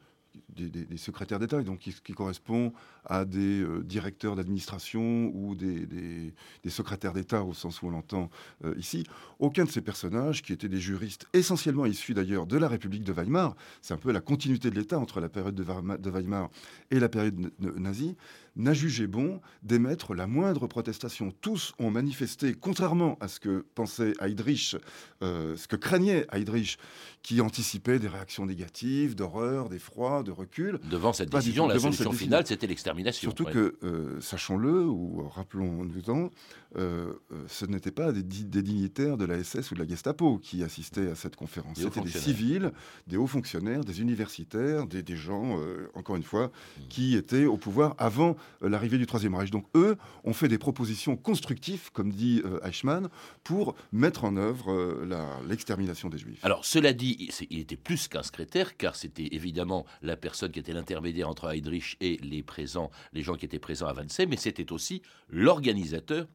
des, 0.56 0.98
secrétaires 0.98 1.40
d'État, 1.40 1.62
donc 1.64 1.80
qui, 1.80 2.14
correspond 2.14 2.74
à 3.06 3.26
des 3.26 3.62
euh, 3.62 3.84
directeurs 3.84 4.36
d'administration 4.36 5.32
ou 5.34 5.56
des, 5.56 6.34
secrétaires 6.68 7.14
d'État 7.14 7.44
au 7.44 7.54
sens 7.54 7.82
où 7.82 7.88
on 7.88 7.92
l'entend 7.92 8.30
euh, 8.64 8.74
ici. 8.78 9.04
Aucun 9.40 9.66
de 9.66 9.70
ces 9.70 9.82
personnages, 9.82 10.42
qui 10.42 10.54
étaient 10.54 10.70
des 10.70 10.80
juristes 10.80 11.28
essentiellement 11.34 11.86
issus 11.86 12.14
d'ailleurs 12.14 12.46
de 12.46 12.58
la 12.58 12.68
République 12.68 13.04
de 13.04 13.14
Weimar, 13.14 13.56
c'est 13.82 13.94
un 13.94 13.98
peu 13.98 14.12
la 14.12 14.22
continuité 14.22 14.70
de 14.70 14.76
l'État 14.76 15.00
entre 15.00 15.20
la 15.20 15.30
période 15.30 15.56
de 15.56 16.10
Weimar 16.10 16.50
et 16.92 17.00
la 17.00 17.10
période 17.10 17.52
nazie, 17.60 18.16
n'a 18.56 18.74
jugé 18.74 19.08
bon 19.08 19.40
d'émettre 19.64 20.14
la 20.14 20.28
moindre 20.28 20.68
protestation. 20.68 21.34
Tous 21.42 21.74
ont 21.80 21.90
manifesté, 21.90 22.54
contrairement 22.54 23.18
à 23.22 23.28
ce 23.28 23.40
que 23.40 23.66
pensait 23.76 24.14
Heydrich, 24.20 24.76
euh, 25.24 25.56
ce 25.56 25.68
que 25.68 25.76
craignait 25.76 26.28
Heydrich, 26.32 26.78
qui 27.24 27.40
anticipait 27.42 28.00
des 28.00 28.08
réactions 28.08 28.46
négatives, 28.46 29.16
d'horreur, 29.16 29.70
d'effroi, 29.70 30.24
de 30.24 30.32
recul. 30.42 30.80
Devant 30.90 31.14
cette 31.14 31.30
décision, 31.30 31.68
la 31.68 31.80
solution 31.80 32.12
finale, 32.12 32.46
c'était 32.46 32.68
l'extermination. 32.68 33.30
Surtout 33.30 33.46
que, 33.46 33.76
sachons-le, 34.20 34.86
ou 34.86 35.28
rappelons-nous-en, 35.30 36.30
ce 36.76 37.66
n'étaient 37.66 37.92
pas 37.92 38.12
des, 38.12 38.24
dignitaires 38.24 39.18
de 39.18 39.26
la 39.26 39.44
SS 39.44 39.72
ou 39.72 39.76
de 39.76 39.80
la 39.80 39.88
Gestapo 39.88 40.38
qui 40.38 40.64
assistaient 40.64 41.10
à 41.10 41.16
cette 41.16 41.36
conférence. 41.36 41.78
C'était 41.80 42.02
des 42.02 42.10
civils, 42.10 42.72
des 43.08 43.18
hauts 43.18 43.28
fonctionnaires, 43.28 43.84
des 43.84 44.02
universitaires, 44.02 44.88
des, 44.88 45.16
gens, 45.16 45.60
encore 45.94 46.16
une 46.16 46.24
fois, 46.24 46.48
mmh. 46.48 46.82
qui 46.90 47.16
étaient 47.16 47.46
au 47.46 47.58
pouvoir 47.58 47.96
avant 47.98 48.36
l'arrivée 48.62 48.98
du 48.98 49.06
Troisième 49.06 49.36
Reich. 49.36 49.52
Donc 49.52 49.66
eux 49.76 49.98
ont 50.24 50.34
fait 50.34 50.48
des 50.48 50.58
propositions 50.58 51.16
constructives, 51.16 51.92
comme 51.92 52.12
dit 52.12 52.42
Eichmann, 52.64 53.10
pour 53.44 53.76
mettre 53.92 54.24
en 54.24 54.38
œuvre 54.38 55.04
l'extermination 55.48 56.10
des 56.10 56.18
Juifs. 56.18 56.44
Alors 56.44 56.66
cela 56.66 56.94
dit, 56.94 57.30
il 57.50 57.60
était 57.60 57.78
plus 57.78 58.08
qu'un 58.08 58.24
secrétaire, 58.24 58.78
car 58.78 58.96
c'était 58.96 59.30
évidemment 59.32 59.86
la 60.02 60.16
personne 60.16 60.31
qui 60.52 60.60
était 60.60 60.74
l'intermédiaire 60.74 61.30
entre 61.30 61.54
Heydrich 61.54 61.98
et 62.02 62.18
les 62.18 62.44
présents, 62.44 62.92
les 63.14 63.22
gens 63.22 63.36
qui 63.36 63.46
étaient 63.46 63.60
présents 63.60 63.88
à 63.88 63.94
Wannsee, 63.94 64.28
mais 64.28 64.38
c'était 64.38 64.72
aussi 64.72 65.02
l'organisateur 65.30 66.28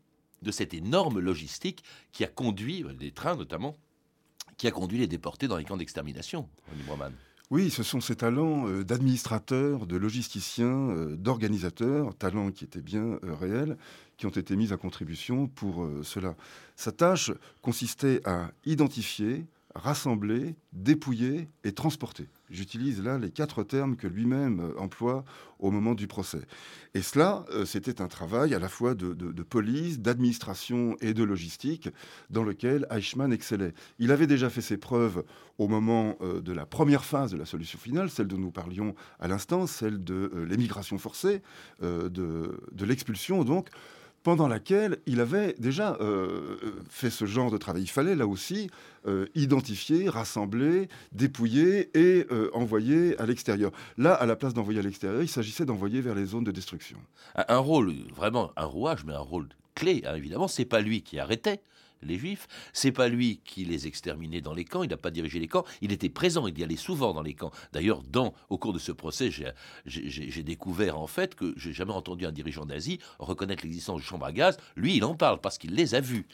de 0.43 0.51
cette 0.51 0.75
énorme 0.75 1.19
logistique 1.19 1.83
qui 2.13 2.25
a 2.25 2.29
conduit, 2.29 2.85
euh, 2.85 2.93
des 2.93 3.11
trains 3.11 3.37
notamment, 3.37 3.77
qui 4.57 4.67
a 4.67 4.71
conduit 4.71 4.99
les 4.99 5.07
déportés 5.07 5.49
dans 5.49 5.57
les 5.57 5.65
camps 5.65 5.77
d'extermination, 5.77 6.49
Oui, 7.51 7.71
ce 7.71 7.83
sont 7.83 8.01
ces 8.01 8.17
talents 8.17 8.67
euh, 8.69 8.85
d'administrateurs, 8.85 9.87
de 9.87 9.97
logisticiens, 9.97 10.91
euh, 10.91 11.17
d'organisateurs, 11.17 12.15
talents 12.17 12.51
qui 12.51 12.65
étaient 12.65 12.81
bien 12.81 13.19
réels, 13.23 13.77
qui 14.17 14.27
ont 14.27 14.31
été 14.31 14.57
mis 14.57 14.73
à 14.73 14.77
contribution 14.77 15.47
pour 15.47 15.87
cela. 16.03 16.37
Sa 16.75 16.91
tâche 16.91 17.31
consistait 17.61 18.27
à 18.27 18.51
identifier, 18.65 19.45
rassembler, 19.77 20.57
dépouiller 20.73 21.49
et 21.65 21.73
transporter. 21.73 22.29
J'utilise 22.51 23.03
là 23.03 23.19
les 23.19 23.31
quatre 23.31 23.63
termes 23.63 23.97
que 23.97 24.07
lui-même 24.07 24.61
euh, 24.61 24.81
emploie 24.81 25.25
au 25.59 25.71
moment 25.71 25.95
du 25.95 26.07
procès. 26.07 26.43
Et 26.95 27.03
cela, 27.03 27.45
euh, 27.51 27.65
c'était 27.65 28.01
un 28.01 28.09
travail 28.09 28.55
à 28.55 28.59
la 28.59 28.69
fois 28.69 28.95
de, 28.95 29.43
police, 29.43 30.01
d'administration 30.01 30.97
et 31.01 31.15
de 31.15 31.25
logistique 31.25 31.89
dans 32.31 32.43
lequel 32.43 32.87
Eichmann 32.91 33.33
excellait. 33.33 33.75
Il 33.99 34.13
avait 34.13 34.27
déjà 34.27 34.51
fait 34.51 34.61
ses 34.61 34.77
preuves 34.77 35.25
au 35.59 35.69
moment 35.69 36.17
euh, 36.21 36.41
de 36.41 36.53
la 36.53 36.67
première 36.67 37.05
phase 37.05 37.33
de 37.33 37.37
la 37.37 37.47
solution 37.47 37.79
finale, 37.79 38.11
celle 38.11 38.29
dont 38.29 38.39
nous 38.39 38.53
parlions 38.53 38.95
à 39.19 39.29
l'instant, 39.29 39.67
celle 39.67 40.03
de 40.03 40.31
l'émigration 40.49 40.99
forcée, 40.99 41.43
de, 41.81 42.09
de 42.09 42.85
l'expulsion 42.85 43.45
donc 43.45 43.69
pendant 44.27 44.49
laquelle 44.49 44.99
il 45.07 45.21
avait 45.21 45.55
déjà 45.61 45.97
euh, 46.01 46.57
fait 46.91 47.11
ce 47.11 47.27
genre 47.27 47.49
de 47.53 47.59
travail. 47.59 47.83
Il 47.83 47.91
fallait 47.91 48.17
là 48.17 48.27
aussi 48.27 48.69
euh, 49.07 49.27
identifier, 49.37 50.09
rassembler, 50.09 50.89
dépouiller 51.13 51.97
et 51.97 52.27
euh, 52.33 52.51
envoyer 52.53 53.17
à 53.21 53.27
l'extérieur. 53.27 53.71
Là, 53.97 54.15
à 54.15 54.27
la 54.27 54.35
place 54.35 54.53
d'envoyer 54.53 54.81
à 54.81 54.83
l'extérieur, 54.83 55.23
il 55.23 55.29
s'agissait 55.29 55.65
d'envoyer 55.65 56.01
vers 56.01 56.17
les 56.17 56.27
zones 56.27 56.43
de 56.43 56.51
destruction. 56.51 56.99
Un, 57.37 57.59
rôle, 57.59 57.93
vraiment 58.17 58.51
un 58.57 58.65
rouage, 58.65 59.05
mais 59.05 59.13
un 59.13 59.21
rôle 59.21 59.47
clé, 59.77 60.03
hein, 60.05 60.17
évidemment, 60.17 60.49
c'est 60.49 60.65
pas 60.65 60.81
lui 60.81 61.03
qui 61.03 61.21
arrêtait 61.21 61.61
les 62.03 62.19
Juifs. 62.19 62.49
C'est 62.73 62.93
pas 62.93 63.09
lui 63.09 63.41
qui 63.45 63.65
les 63.65 63.87
exterminait 63.87 64.41
dans 64.41 64.55
les 64.55 64.65
camps. 64.65 64.83
Il 64.83 64.91
n'a 64.91 64.97
pas 64.97 65.11
dirigé 65.11 65.39
les 65.39 65.49
camps. 65.49 65.65
Il 65.81 65.93
était 65.93 66.09
présent. 66.09 66.47
Il 66.47 66.59
y 66.59 66.65
allait 66.65 66.77
souvent 66.77 67.13
dans 67.13 67.23
les 67.23 67.35
camps. 67.35 67.53
D'ailleurs, 67.73 68.03
dans 68.03 68.35
au 68.51 68.59
cours 68.59 68.73
de 68.73 68.79
ce 68.79 68.93
procès, 68.93 69.31
j'ai 69.85 70.43
découvert 70.43 70.99
en 70.99 71.07
fait 71.07 71.35
que 71.35 71.55
j'ai 71.57 71.73
jamais 71.73 71.93
entendu 71.93 72.27
un 72.27 72.33
dirigeant 72.33 72.67
nazi 72.67 72.99
reconnaître 73.19 73.63
l'existence 73.65 74.01
de 74.01 74.05
chambres 74.07 74.27
à 74.27 74.33
gaz. 74.33 74.57
Lui, 74.77 74.97
il 74.97 75.05
en 75.05 75.15
parle 75.15 75.41
parce 75.41 75.59
qu'il 75.59 75.75
les 75.75 75.95
a 75.95 76.01
vus. 76.01 76.27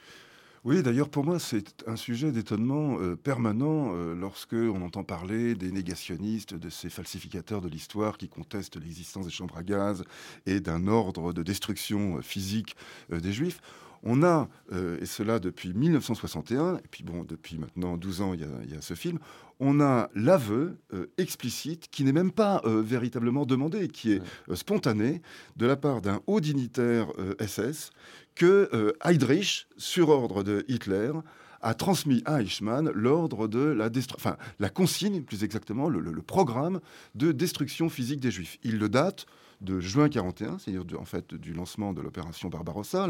Oui, 0.65 0.81
d'ailleurs, 0.81 1.09
pour 1.09 1.25
moi, 1.25 1.41
c'est 1.41 1.83
un 1.89 1.97
sujet 1.97 2.31
d'étonnement 2.31 2.97
euh, 3.01 3.17
permanent 3.17 3.97
euh, 3.97 4.15
lorsque 4.15 4.53
on 4.53 4.81
entend 4.83 5.03
parler 5.03 5.57
des 5.57 5.73
négationnistes, 5.73 6.55
de 6.55 6.71
ces 6.71 6.89
falsificateurs 6.89 7.61
de 7.61 7.69
l'histoire 7.69 8.17
qui 8.17 8.29
contestent 8.29 8.77
l'existence 8.77 9.25
des 9.25 9.33
chambres 9.33 9.57
à 9.57 9.65
gaz 9.65 10.05
et 10.47 10.61
d'un 10.61 10.87
ordre 10.87 11.33
de 11.33 11.43
destruction 11.43 12.19
euh, 12.19 12.23
physique 12.23 12.77
des 13.11 13.33
Juifs. 13.33 13.61
On 14.03 14.23
a, 14.23 14.49
euh, 14.73 14.99
et 15.01 15.07
cela 15.07 15.39
depuis 15.39 15.73
1961, 15.75 16.79
et 16.79 16.89
puis 16.91 17.05
bon, 17.05 17.25
depuis 17.25 17.57
maintenant 17.57 17.97
12 17.97 18.21
ans, 18.21 18.35
il 18.35 18.41
y 18.41 18.77
a, 18.77 18.81
ce 18.81 18.95
film, 18.95 19.19
on 19.61 19.81
a 19.81 20.11
l'aveu 20.15 20.77
euh, 20.93 21.07
explicite, 21.19 21.89
qui 21.91 22.03
n'est 22.03 22.13
même 22.13 22.33
pas 22.33 22.63
euh, 22.65 22.83
véritablement 22.83 23.47
demandé, 23.47 23.89
qui 23.89 24.13
est 24.13 24.23
spontané, 24.55 25.23
de 25.57 25.67
la 25.67 25.77
part 25.77 26.01
d'un 26.01 26.21
haut 26.27 26.41
dignitaire 26.41 27.13
SS, 27.39 27.91
que 28.35 28.95
Heydrich, 29.05 29.69
sur 29.77 30.09
ordre 30.09 30.43
de 30.43 30.65
Hitler, 30.67 31.13
a 31.61 31.75
transmis 31.75 32.23
à 32.25 32.43
Eichmann 32.43 32.91
l'ordre 32.91 33.47
de 33.47 33.61
la 33.61 33.89
enfin, 34.17 34.37
la 34.59 34.69
consigne, 34.69 35.23
plus 35.23 35.45
exactement, 35.45 35.89
le, 35.89 36.01
le, 36.01 36.23
programme 36.23 36.81
de 37.15 37.31
destruction 37.31 37.89
physique 37.89 38.19
des 38.19 38.33
Juifs. 38.33 38.59
Il 38.65 38.79
le 38.79 38.89
date 38.89 39.27
de 39.63 39.81
juin 39.81 40.09
41, 40.09 40.59
c'est-à-dire 40.59 41.01
en 41.01 41.05
fait 41.05 41.35
du 41.35 41.53
lancement 41.53 41.93
de 41.93 42.01
l'opération 42.01 42.49
Barbarossa, 42.49 43.09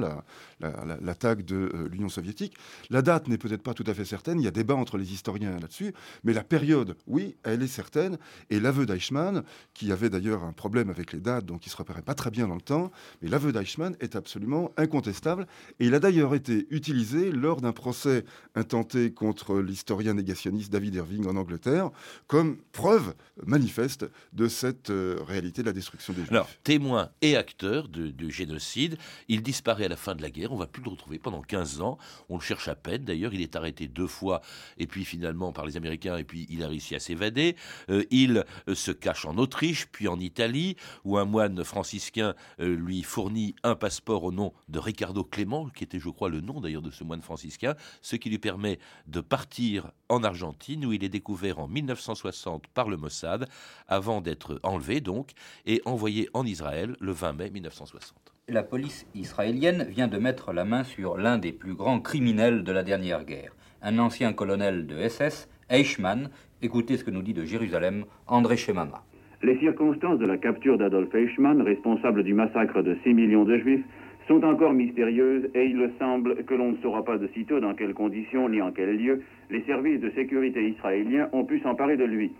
l'attaque 1.00 1.44
de 1.44 1.70
euh, 1.74 1.88
l'Union 1.90 2.08
soviétique. 2.08 2.54
La 2.90 3.02
date 3.02 3.28
n'est 3.28 3.38
peut-être 3.38 3.62
pas 3.62 3.74
tout 3.74 3.84
à 3.86 3.94
fait 3.94 4.04
certaine, 4.04 4.40
il 4.40 4.44
y 4.44 4.48
a 4.48 4.50
débat 4.50 4.74
entre 4.74 4.98
les 4.98 5.12
historiens 5.12 5.58
là-dessus, 5.58 5.92
mais 6.24 6.32
la 6.32 6.44
période, 6.44 6.96
oui, 7.06 7.36
elle 7.42 7.62
est 7.62 7.66
certaine. 7.68 8.18
Et 8.50 8.60
l'aveu 8.60 8.86
d'Eichmann, 8.86 9.42
qui 9.74 9.90
avait 9.92 10.10
d'ailleurs 10.10 10.44
un 10.44 10.52
problème 10.52 10.90
avec 10.90 11.12
les 11.12 11.20
dates, 11.20 11.46
donc 11.46 11.66
il 11.66 11.68
ne 11.68 11.72
se 11.72 11.76
repérait 11.76 12.02
pas 12.02 12.14
très 12.14 12.30
bien 12.30 12.48
dans 12.48 12.54
le 12.54 12.60
temps, 12.60 12.90
mais 13.22 13.28
l'aveu 13.28 13.52
d'Eichmann 13.52 13.96
est 14.00 14.16
absolument 14.16 14.72
incontestable. 14.76 15.46
Et 15.80 15.86
il 15.86 15.94
a 15.94 16.00
d'ailleurs 16.00 16.34
été 16.34 16.66
utilisé 16.70 17.32
lors 17.32 17.60
d'un 17.60 17.72
procès 17.72 18.24
intenté 18.54 19.12
contre 19.12 19.58
l'historien 19.58 20.14
négationniste 20.14 20.72
David 20.72 20.94
Irving 20.96 21.26
en 21.26 21.36
Angleterre, 21.36 21.90
comme 22.26 22.58
preuve 22.72 23.14
manifeste 23.46 24.06
de 24.32 24.48
cette 24.48 24.90
euh, 24.90 25.18
réalité 25.26 25.62
de 25.62 25.66
la 25.66 25.72
destruction 25.72 26.12
des 26.12 26.24
Juifs 26.24 26.41
témoin 26.64 27.10
et 27.20 27.36
acteur 27.36 27.88
du 27.88 28.30
génocide, 28.30 28.96
il 29.28 29.42
disparaît 29.42 29.86
à 29.86 29.88
la 29.88 29.96
fin 29.96 30.14
de 30.14 30.22
la 30.22 30.30
guerre. 30.30 30.52
On 30.52 30.56
va 30.56 30.66
plus 30.66 30.82
le 30.82 30.90
retrouver 30.90 31.18
pendant 31.18 31.42
15 31.42 31.80
ans. 31.80 31.98
On 32.28 32.36
le 32.36 32.42
cherche 32.42 32.68
à 32.68 32.74
peine. 32.74 33.04
D'ailleurs, 33.04 33.34
il 33.34 33.40
est 33.40 33.56
arrêté 33.56 33.88
deux 33.88 34.06
fois, 34.06 34.40
et 34.78 34.86
puis 34.86 35.04
finalement 35.04 35.52
par 35.52 35.66
les 35.66 35.76
Américains, 35.76 36.16
et 36.16 36.24
puis 36.24 36.46
il 36.50 36.62
a 36.62 36.68
réussi 36.68 36.94
à 36.94 37.00
s'évader. 37.00 37.56
Euh, 37.90 38.04
il 38.10 38.44
euh, 38.68 38.74
se 38.74 38.90
cache 38.90 39.24
en 39.24 39.36
Autriche, 39.38 39.86
puis 39.90 40.08
en 40.08 40.18
Italie, 40.20 40.76
où 41.04 41.18
un 41.18 41.24
moine 41.24 41.64
franciscain 41.64 42.34
euh, 42.60 42.74
lui 42.74 43.02
fournit 43.02 43.54
un 43.62 43.74
passeport 43.74 44.24
au 44.24 44.32
nom 44.32 44.52
de 44.68 44.78
Ricardo 44.78 45.24
Clément, 45.24 45.68
qui 45.68 45.84
était, 45.84 45.98
je 45.98 46.08
crois, 46.08 46.28
le 46.28 46.40
nom 46.40 46.60
d'ailleurs 46.60 46.82
de 46.82 46.90
ce 46.90 47.04
moine 47.04 47.22
franciscain, 47.22 47.74
ce 48.00 48.16
qui 48.16 48.30
lui 48.30 48.38
permet 48.38 48.78
de 49.06 49.20
partir 49.20 49.90
en 50.08 50.24
Argentine, 50.24 50.84
où 50.84 50.92
il 50.92 51.04
est 51.04 51.08
découvert 51.08 51.58
en 51.58 51.68
1960 51.68 52.66
par 52.68 52.88
le 52.88 52.96
Mossad, 52.96 53.48
avant 53.88 54.20
d'être 54.20 54.60
enlevé 54.62 55.00
donc, 55.00 55.32
et 55.66 55.80
envoyé 55.84 56.21
en 56.34 56.44
Israël 56.44 56.96
le 57.00 57.12
20 57.12 57.32
mai 57.32 57.50
1960. 57.50 58.32
La 58.48 58.62
police 58.62 59.06
israélienne 59.14 59.86
vient 59.88 60.08
de 60.08 60.18
mettre 60.18 60.52
la 60.52 60.64
main 60.64 60.84
sur 60.84 61.16
l'un 61.16 61.38
des 61.38 61.52
plus 61.52 61.74
grands 61.74 62.00
criminels 62.00 62.64
de 62.64 62.72
la 62.72 62.82
dernière 62.82 63.24
guerre, 63.24 63.54
un 63.82 63.98
ancien 63.98 64.32
colonel 64.32 64.86
de 64.86 65.08
SS, 65.08 65.48
Eichmann. 65.70 66.30
Écoutez 66.60 66.96
ce 66.96 67.04
que 67.04 67.10
nous 67.10 67.22
dit 67.22 67.34
de 67.34 67.44
Jérusalem 67.44 68.04
André 68.26 68.56
Shemama. 68.56 69.04
Les 69.42 69.58
circonstances 69.58 70.18
de 70.18 70.26
la 70.26 70.38
capture 70.38 70.78
d'Adolf 70.78 71.14
Eichmann, 71.14 71.62
responsable 71.62 72.22
du 72.24 72.34
massacre 72.34 72.82
de 72.82 72.96
6 73.02 73.14
millions 73.14 73.44
de 73.44 73.58
juifs, 73.58 73.84
sont 74.28 74.44
encore 74.44 74.72
mystérieuses 74.72 75.50
et 75.54 75.64
il 75.64 75.90
semble 75.98 76.44
que 76.44 76.54
l'on 76.54 76.72
ne 76.72 76.76
saura 76.78 77.04
pas 77.04 77.18
de 77.18 77.28
sitôt 77.28 77.60
dans 77.60 77.74
quelles 77.74 77.94
conditions 77.94 78.48
ni 78.48 78.62
en 78.62 78.70
quel 78.70 78.96
lieu 78.96 79.22
les 79.50 79.62
services 79.62 80.00
de 80.00 80.10
sécurité 80.10 80.68
israéliens 80.68 81.28
ont 81.32 81.44
pu 81.44 81.60
s'emparer 81.60 81.96
de 81.96 82.04
lui. 82.04 82.32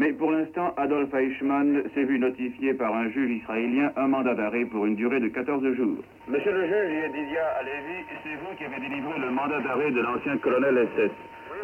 Mais 0.00 0.14
pour 0.14 0.32
l'instant, 0.32 0.72
Adolf 0.78 1.12
Eichmann 1.12 1.82
s'est 1.92 2.04
vu 2.04 2.18
notifier 2.18 2.72
par 2.72 2.94
un 2.94 3.10
juge 3.10 3.32
israélien 3.42 3.92
un 3.96 4.08
mandat 4.08 4.32
d'arrêt 4.32 4.64
pour 4.64 4.86
une 4.86 4.96
durée 4.96 5.20
de 5.20 5.28
14 5.28 5.62
jours. 5.74 5.98
Monsieur 6.26 6.52
le 6.52 6.64
juge 6.64 7.04
Yedidia 7.04 7.44
Alevi, 7.60 8.00
c'est 8.24 8.34
vous 8.36 8.56
qui 8.56 8.64
avez 8.64 8.80
délivré 8.80 9.18
le 9.18 9.28
mandat 9.28 9.60
d'arrêt 9.60 9.90
de 9.90 10.00
l'ancien 10.00 10.38
colonel 10.38 10.88
SS. 10.96 11.10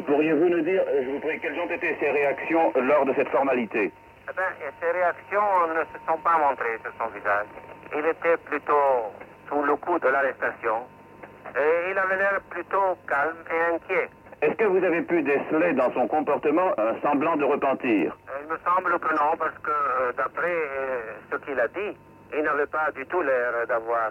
Pourriez-vous 0.05 0.51
nous 0.51 0.61
dire, 0.61 0.83
je 1.03 1.09
vous 1.13 1.21
prie, 1.21 1.41
quelles 1.41 1.59
ont 1.59 1.71
été 1.71 1.97
ses 1.99 2.11
réactions 2.11 2.75
lors 2.77 3.07
de 3.07 3.15
cette 3.15 3.31
formalité? 3.31 3.91
Eh 4.29 4.33
bien, 4.37 4.71
Ses 4.83 4.91
réactions 4.91 5.73
ne 5.73 5.81
se 5.81 5.99
sont 6.07 6.21
pas 6.21 6.37
montrées 6.37 6.77
sur 6.85 6.93
son 7.01 7.09
visage. 7.17 7.47
Il 7.97 8.05
était 8.05 8.37
plutôt 8.45 9.17
sous 9.49 9.63
le 9.63 9.77
coup 9.77 9.99
de 9.99 10.09
l'arrestation 10.09 10.85
et 11.57 11.91
il 11.91 11.97
avait 11.97 12.19
l'air 12.19 12.39
plutôt 12.51 12.99
calme 13.09 13.41
et 13.49 13.75
inquiet. 13.77 14.11
Est-ce 14.43 14.55
que 14.55 14.65
vous 14.65 14.85
avez 14.85 15.03
pu 15.03 15.23
déceler 15.23 15.73
dans 15.73 15.93
son 15.95 16.07
comportement 16.09 16.79
un 16.79 17.01
semblant 17.01 17.37
de 17.37 17.45
repentir 17.45 18.17
Il 18.43 18.53
me 18.53 18.59
semble 18.59 18.99
que 18.99 19.15
non, 19.15 19.37
parce 19.39 19.57
que 19.63 19.71
euh, 19.71 20.13
d'après 20.15 20.53
euh, 20.53 21.15
ce 21.33 21.37
qu'il 21.37 21.59
a 21.59 21.69
dit, 21.69 21.97
il 22.37 22.43
n'avait 22.43 22.67
pas 22.67 22.91
du 22.93 23.07
tout 23.07 23.23
l'air 23.23 23.67
d'avoir 23.67 24.11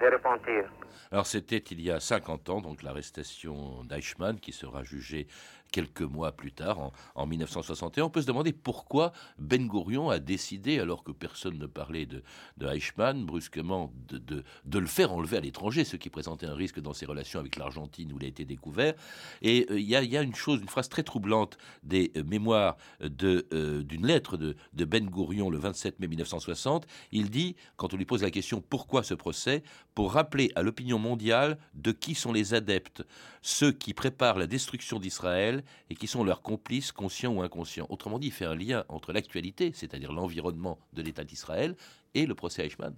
de 0.00 0.06
repentir. 0.06 0.64
Alors 1.10 1.26
c'était 1.26 1.58
il 1.58 1.82
y 1.82 1.90
a 1.90 2.00
50 2.00 2.48
ans, 2.48 2.60
donc 2.62 2.82
l'arrestation 2.82 3.82
d'Eichmann, 3.84 4.40
qui 4.40 4.52
sera 4.52 4.82
jugé 4.82 5.26
quelques 5.72 6.02
mois 6.02 6.32
plus 6.32 6.52
tard, 6.52 6.92
en, 7.14 7.26
1961. 7.26 8.04
On 8.04 8.10
peut 8.10 8.20
se 8.20 8.26
demander 8.26 8.52
pourquoi 8.52 9.12
Ben 9.38 9.66
Gurion 9.66 10.10
a 10.10 10.18
décidé, 10.18 10.78
alors 10.78 11.02
que 11.02 11.10
personne 11.10 11.58
ne 11.58 11.66
parlait 11.66 12.06
de, 12.06 12.22
de 12.58 12.66
Eichmann, 12.68 13.24
brusquement 13.24 13.92
de, 14.08 14.44
le 14.78 14.86
faire 14.86 15.12
enlever 15.12 15.38
à 15.38 15.40
l'étranger, 15.40 15.84
ce 15.84 15.96
qui 15.96 16.10
présentait 16.10 16.46
un 16.46 16.54
risque 16.54 16.80
dans 16.80 16.92
ses 16.92 17.06
relations 17.06 17.40
avec 17.40 17.56
l'Argentine 17.56 18.12
où 18.12 18.18
il 18.20 18.24
a 18.24 18.28
été 18.28 18.44
découvert. 18.44 18.94
Et 19.40 19.66
il 19.72 19.88
y, 19.88 19.96
a 19.96 20.22
une 20.22 20.34
chose, 20.34 20.60
une 20.60 20.68
phrase 20.68 20.88
très 20.88 21.02
troublante 21.02 21.56
des 21.82 22.12
mémoires 22.26 22.76
d'une 23.00 24.06
lettre 24.06 24.36
de, 24.36 24.56
de 24.74 24.84
Ben 24.84 25.08
Gurion 25.08 25.50
le 25.50 25.58
27 25.58 25.98
mai 26.00 26.08
1960. 26.08 26.86
Il 27.10 27.30
dit, 27.30 27.56
quand 27.76 27.94
on 27.94 27.96
lui 27.96 28.04
pose 28.04 28.22
la 28.22 28.30
question 28.30 28.60
pourquoi 28.60 29.02
ce 29.02 29.14
procès, 29.14 29.62
pour 29.94 30.12
rappeler 30.12 30.50
à 30.54 30.62
l'opinion 30.62 30.98
mondiale 30.98 31.58
de 31.74 31.92
qui 31.92 32.14
sont 32.14 32.32
les 32.32 32.54
adeptes, 32.54 33.04
ceux 33.42 33.72
qui 33.72 33.94
préparent 33.94 34.38
la 34.38 34.46
destruction 34.46 34.98
d'Israël 34.98 35.61
et 35.90 35.94
qui 35.94 36.06
sont 36.06 36.24
leurs 36.24 36.42
complices, 36.42 36.92
conscients 36.92 37.34
ou 37.34 37.42
inconscients. 37.42 37.86
Autrement 37.88 38.18
dit, 38.18 38.28
il 38.28 38.32
fait 38.32 38.44
un 38.44 38.54
lien 38.54 38.84
entre 38.88 39.12
l'actualité, 39.12 39.72
c'est-à-dire 39.74 40.12
l'environnement 40.12 40.78
de 40.92 41.02
l'État 41.02 41.24
d'Israël, 41.24 41.76
et 42.14 42.26
le 42.26 42.34
procès 42.34 42.66
Eichmann. 42.66 42.94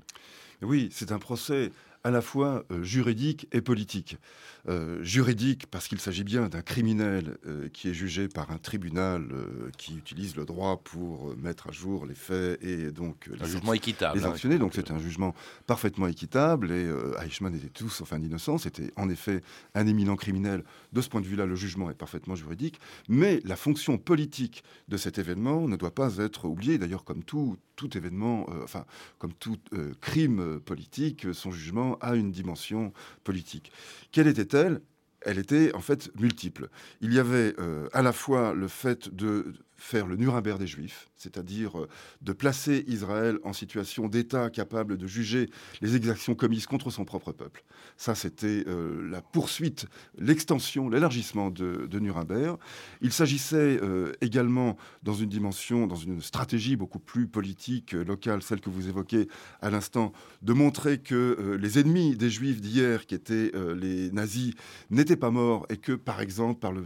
Oui, 0.62 0.88
c'est 0.90 1.12
un 1.12 1.18
procès 1.18 1.70
à 2.04 2.10
la 2.10 2.20
fois 2.20 2.64
euh, 2.70 2.82
juridique 2.82 3.48
et 3.50 3.62
politique. 3.62 4.18
Euh, 4.68 5.02
juridique 5.02 5.66
parce 5.66 5.88
qu'il 5.88 6.00
s'agit 6.00 6.24
bien 6.24 6.48
d'un 6.48 6.62
criminel 6.62 7.36
euh, 7.46 7.68
qui 7.70 7.88
est 7.88 7.94
jugé 7.94 8.28
par 8.28 8.50
un 8.50 8.56
tribunal 8.56 9.26
qui 9.76 9.96
utilise 9.96 10.36
le 10.36 10.44
droit 10.44 10.80
pour 10.82 11.36
mettre 11.36 11.68
à 11.68 11.72
jour 11.72 12.06
les 12.06 12.14
faits 12.14 12.62
et 12.62 12.90
donc 12.90 13.28
un 13.40 13.46
jugement 13.46 13.74
équitable, 13.74 14.18
les 14.18 14.24
hein, 14.24 14.28
sanctionner. 14.28 14.58
donc 14.58 14.72
c'est 14.74 14.90
un 14.90 14.98
jugement 14.98 15.34
parfaitement 15.66 16.06
équitable 16.06 16.70
et 16.72 16.90
Eichmann 17.22 17.54
était 17.54 17.68
tout 17.68 17.88
sauf 17.88 18.12
un 18.12 18.20
innocent. 18.20 18.58
C'était 18.58 18.90
en 18.96 19.08
effet 19.08 19.42
un 19.74 19.86
éminent 19.86 20.16
criminel. 20.16 20.64
De 20.92 21.00
ce 21.00 21.08
point 21.08 21.20
de 21.20 21.26
vue-là, 21.26 21.46
le 21.46 21.56
jugement 21.56 21.90
est 21.90 21.94
parfaitement 21.94 22.34
juridique, 22.34 22.78
mais 23.08 23.40
la 23.44 23.56
fonction 23.56 23.98
politique 23.98 24.62
de 24.88 24.96
cet 24.96 25.18
événement 25.18 25.68
ne 25.68 25.76
doit 25.76 25.94
pas 25.94 26.18
être 26.18 26.46
oubliée. 26.46 26.78
D'ailleurs, 26.78 27.04
comme 27.04 27.22
tout 27.22 27.56
tout 27.76 27.96
événement, 27.96 28.46
enfin 28.62 28.84
comme 29.18 29.32
tout 29.32 29.56
crime 30.00 30.60
politique, 30.60 31.26
son 31.32 31.50
jugement 31.50 31.93
a 32.00 32.14
une 32.14 32.30
dimension 32.30 32.92
politique. 33.22 33.72
Quelle 34.12 34.26
était-elle? 34.26 34.80
Elle 35.20 35.38
était 35.38 35.74
en 35.74 35.80
fait 35.80 36.10
multiple. 36.20 36.68
Il 37.00 37.12
y 37.12 37.18
avait 37.18 37.54
euh, 37.58 37.88
à 37.92 38.02
la 38.02 38.12
fois 38.12 38.52
le 38.52 38.68
fait 38.68 39.14
de 39.14 39.54
faire 39.76 40.06
le 40.06 40.16
Nuremberg 40.16 40.58
des 40.58 40.66
Juifs, 40.66 41.10
c'est-à-dire 41.16 41.78
euh, 41.78 41.88
de 42.22 42.32
placer 42.32 42.84
Israël 42.86 43.38
en 43.42 43.52
situation 43.52 44.08
d'État 44.08 44.50
capable 44.50 44.96
de 44.96 45.06
juger 45.06 45.50
les 45.80 45.96
exactions 45.96 46.34
commises 46.34 46.66
contre 46.66 46.90
son 46.90 47.04
propre 47.04 47.32
peuple. 47.32 47.64
Ça, 47.96 48.14
c'était 48.14 48.64
euh, 48.66 49.08
la 49.10 49.20
poursuite, 49.20 49.86
l'extension, 50.18 50.88
l'élargissement 50.88 51.50
de, 51.50 51.88
Nuremberg. 51.98 52.58
Il 53.00 53.12
s'agissait 53.12 53.78
euh, 53.82 54.12
également, 54.20 54.76
dans 55.02 55.14
une 55.14 55.28
dimension, 55.28 55.86
dans 55.86 55.94
une 55.94 56.20
stratégie 56.20 56.76
beaucoup 56.76 56.98
plus 56.98 57.26
politique, 57.26 57.92
locale, 57.92 58.42
celle 58.42 58.60
que 58.60 58.70
vous 58.70 58.88
évoquez 58.88 59.28
à 59.60 59.70
l'instant, 59.70 60.12
de 60.42 60.52
montrer 60.52 60.98
que 60.98 61.56
les 61.60 61.78
ennemis 61.78 62.16
des 62.16 62.30
Juifs 62.30 62.60
d'hier, 62.60 63.06
qui 63.06 63.14
étaient 63.14 63.52
les 63.76 64.10
nazis, 64.10 64.54
n'étaient 64.90 65.16
pas 65.16 65.30
morts 65.30 65.66
et 65.70 65.76
que, 65.76 65.92
par 65.92 66.20
exemple, 66.20 66.60
par 66.60 66.72
le 66.72 66.84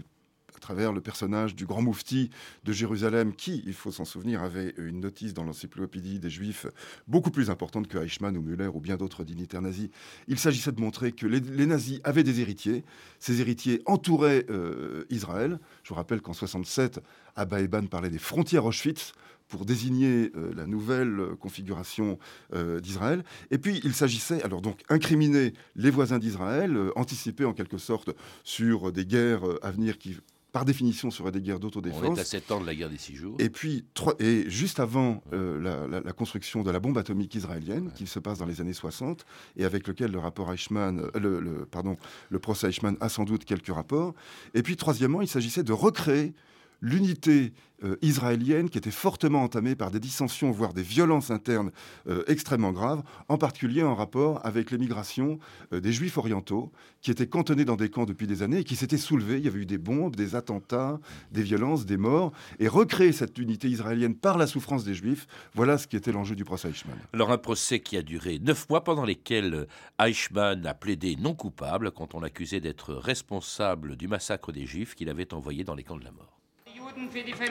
travers 0.69 0.93
le 0.93 1.01
personnage 1.01 1.55
du 1.55 1.65
grand 1.65 1.81
moufti 1.81 2.29
de 2.65 2.75
Jérusalem, 2.75 3.33
qui, 3.35 3.63
il 3.65 3.73
faut 3.73 3.91
s'en 3.91 4.05
souvenir, 4.05 4.43
avait 4.43 4.75
une 4.77 5.01
notice 5.01 5.33
dans 5.33 5.45
l'encyclopédie 5.45 6.19
des 6.19 6.29
Juifs 6.29 6.67
beaucoup 7.07 7.31
plus 7.31 7.49
importante 7.49 7.89
que 7.89 7.97
Eichmann 7.97 8.37
ou 8.37 8.43
Müller 8.43 8.69
ou 8.75 8.79
bien 8.79 8.99
d'autres 8.99 9.25
dignitaires 9.25 9.63
nazis. 9.63 9.89
Il 10.27 10.39
s'agissait 10.39 10.73
de 10.73 10.81
montrer 10.83 11.13
que 11.13 11.27
les, 11.27 11.41
nazis 11.65 12.01
avaient 12.05 12.23
des 12.23 12.41
héritiers. 12.41 12.85
Ces 13.19 13.41
héritiers 13.41 13.81
entouraient 13.87 14.45
euh, 14.51 15.07
Israël. 15.09 15.59
Je 15.85 15.89
vous 15.89 15.95
rappelle 15.95 16.21
qu'en 16.21 16.35
67, 16.35 17.01
Abba 17.35 17.63
Eban 17.63 17.87
parlait 17.87 18.11
des 18.11 18.19
frontières 18.19 18.67
Auschwitz 18.67 19.15
pour 19.49 19.65
désigner 19.65 20.31
euh, 20.37 20.53
la 20.55 20.67
nouvelle 20.67 21.31
configuration 21.41 22.19
euh, 22.53 22.79
d'Israël. 22.81 23.25
Et 23.51 23.57
puis 23.57 23.81
il 23.85 23.95
s'agissait 23.95 24.43
alors 24.43 24.61
donc 24.61 24.83
incriminer 24.91 25.55
les 25.77 25.89
voisins 25.89 26.19
d'Israël, 26.19 26.77
anticiper 26.95 27.47
en 27.47 27.55
quelque 27.55 27.79
sorte 27.79 28.11
sur 28.45 28.93
des 28.93 29.07
guerres 29.07 29.45
à 29.63 29.71
venir 29.71 29.97
qui 29.97 30.19
par 30.53 30.65
définition, 30.65 31.11
serait 31.11 31.31
des 31.31 31.41
guerres 31.41 31.61
d'autodéfense. 31.61 32.03
On 32.03 32.15
est 32.17 32.21
à 32.21 32.25
7 32.25 32.51
ans 32.53 32.61
de 32.61 32.67
la 32.67 32.75
guerre 32.75 32.89
des 32.89 32.99
six 32.99 33.15
jours. 33.15 33.37
Et 33.39 33.51
puis, 33.51 33.85
et 34.19 34.49
juste 34.49 34.81
avant 34.81 35.23
euh, 35.33 36.01
la, 36.05 36.13
construction 36.13 36.63
de 36.63 36.71
la 36.71 36.81
bombe 36.81 36.97
atomique 36.97 37.35
israélienne, 37.35 37.93
qui 37.95 38.07
se 38.07 38.19
passe 38.19 38.39
dans 38.39 38.47
les 38.47 38.61
années 38.61 38.73
60, 38.73 39.27
et 39.57 39.65
avec 39.65 39.87
lequel 39.87 40.11
le 40.11 40.19
rapport 40.19 40.53
Eichmann, 40.53 41.01
euh, 41.15 41.41
le, 41.41 41.67
pardon, 41.67 41.97
le 42.31 42.39
procès 42.39 42.69
Eichmann 42.69 42.97
a 43.01 43.09
sans 43.09 43.25
doute 43.25 43.45
quelques 43.45 43.73
rapports. 43.73 44.15
Et 44.55 44.63
puis, 44.63 44.77
troisièmement, 44.77 45.21
il 45.21 45.29
s'agissait 45.29 45.63
de 45.63 45.73
recréer 45.73 46.33
l'unité 46.81 47.53
euh, 47.85 47.97
israélienne 48.03 48.69
qui 48.71 48.79
était 48.79 48.91
fortement 48.91 49.43
entamée 49.43 49.77
par 49.77 49.93
des 49.93 50.01
dissensions, 50.01 50.51
voire 50.51 50.75
des 50.75 50.83
violences 50.83 51.31
internes 51.31 51.71
euh, 52.09 52.25
extrêmement 52.27 52.73
graves, 52.73 53.05
en 53.29 53.39
particulier 53.39 53.85
en 53.85 53.95
rapport 53.95 54.45
avec 54.45 54.73
l'émigration 54.73 55.39
euh, 55.73 55.79
des 55.79 55.93
juifs 55.93 56.19
orientaux 56.19 56.73
qui 57.03 57.13
étaient 57.13 57.29
cantonnés 57.29 57.65
dans 57.65 57.77
des 57.77 57.89
camps 57.89 58.05
depuis 58.05 58.27
des 58.27 58.43
années 58.43 58.59
et 58.59 58.65
qui 58.65 58.75
s'étaient 58.75 58.99
soulevés. 58.99 59.39
Il 59.39 59.45
y 59.45 59.49
avait 59.49 59.61
eu 59.61 59.67
des 59.67 59.79
bombes, 59.79 60.17
des 60.17 60.35
attentats, 60.35 60.99
des 61.31 61.43
violences, 61.43 61.87
des 61.87 61.97
morts. 61.97 62.33
Et 62.59 62.67
recréer 62.67 63.13
cette 63.13 63.39
unité 63.39 63.69
israélienne 63.69 64.17
par 64.17 64.39
la 64.39 64.49
souffrance 64.49 64.83
des 64.83 64.95
juifs, 64.95 65.29
voilà 65.55 65.79
ce 65.79 65.87
qui 65.87 65.95
était 65.95 66.11
l'enjeu 66.11 66.35
du 66.35 66.45
procès 66.45 66.71
Eichmann. 66.71 66.99
Alors 67.13 67.31
un 67.31 67.39
procès 67.39 67.79
qui 67.79 67.97
a 67.97 68.03
duré 68.03 68.41
neuf 68.41 68.69
mois 68.69 68.83
pendant 68.83 69.05
lesquels 69.05 69.69
Eichmann 70.01 70.67
a 70.67 70.75
plaidé 70.75 71.15
non 71.15 71.35
coupable 71.35 71.93
quand 71.93 72.17
on 72.17 72.21
l'accusait 72.21 72.61
d'être 72.61 72.95
responsable 72.95 73.95
du 73.95 74.09
massacre 74.09 74.51
des 74.51 74.67
juifs 74.67 74.97
qu'il 74.97 75.09
avait 75.09 75.33
envoyés 75.33 75.63
dans 75.63 75.77
les 75.77 75.85
camps 75.85 75.97
de 75.97 76.05
la 76.05 76.11
mort. 76.11 76.39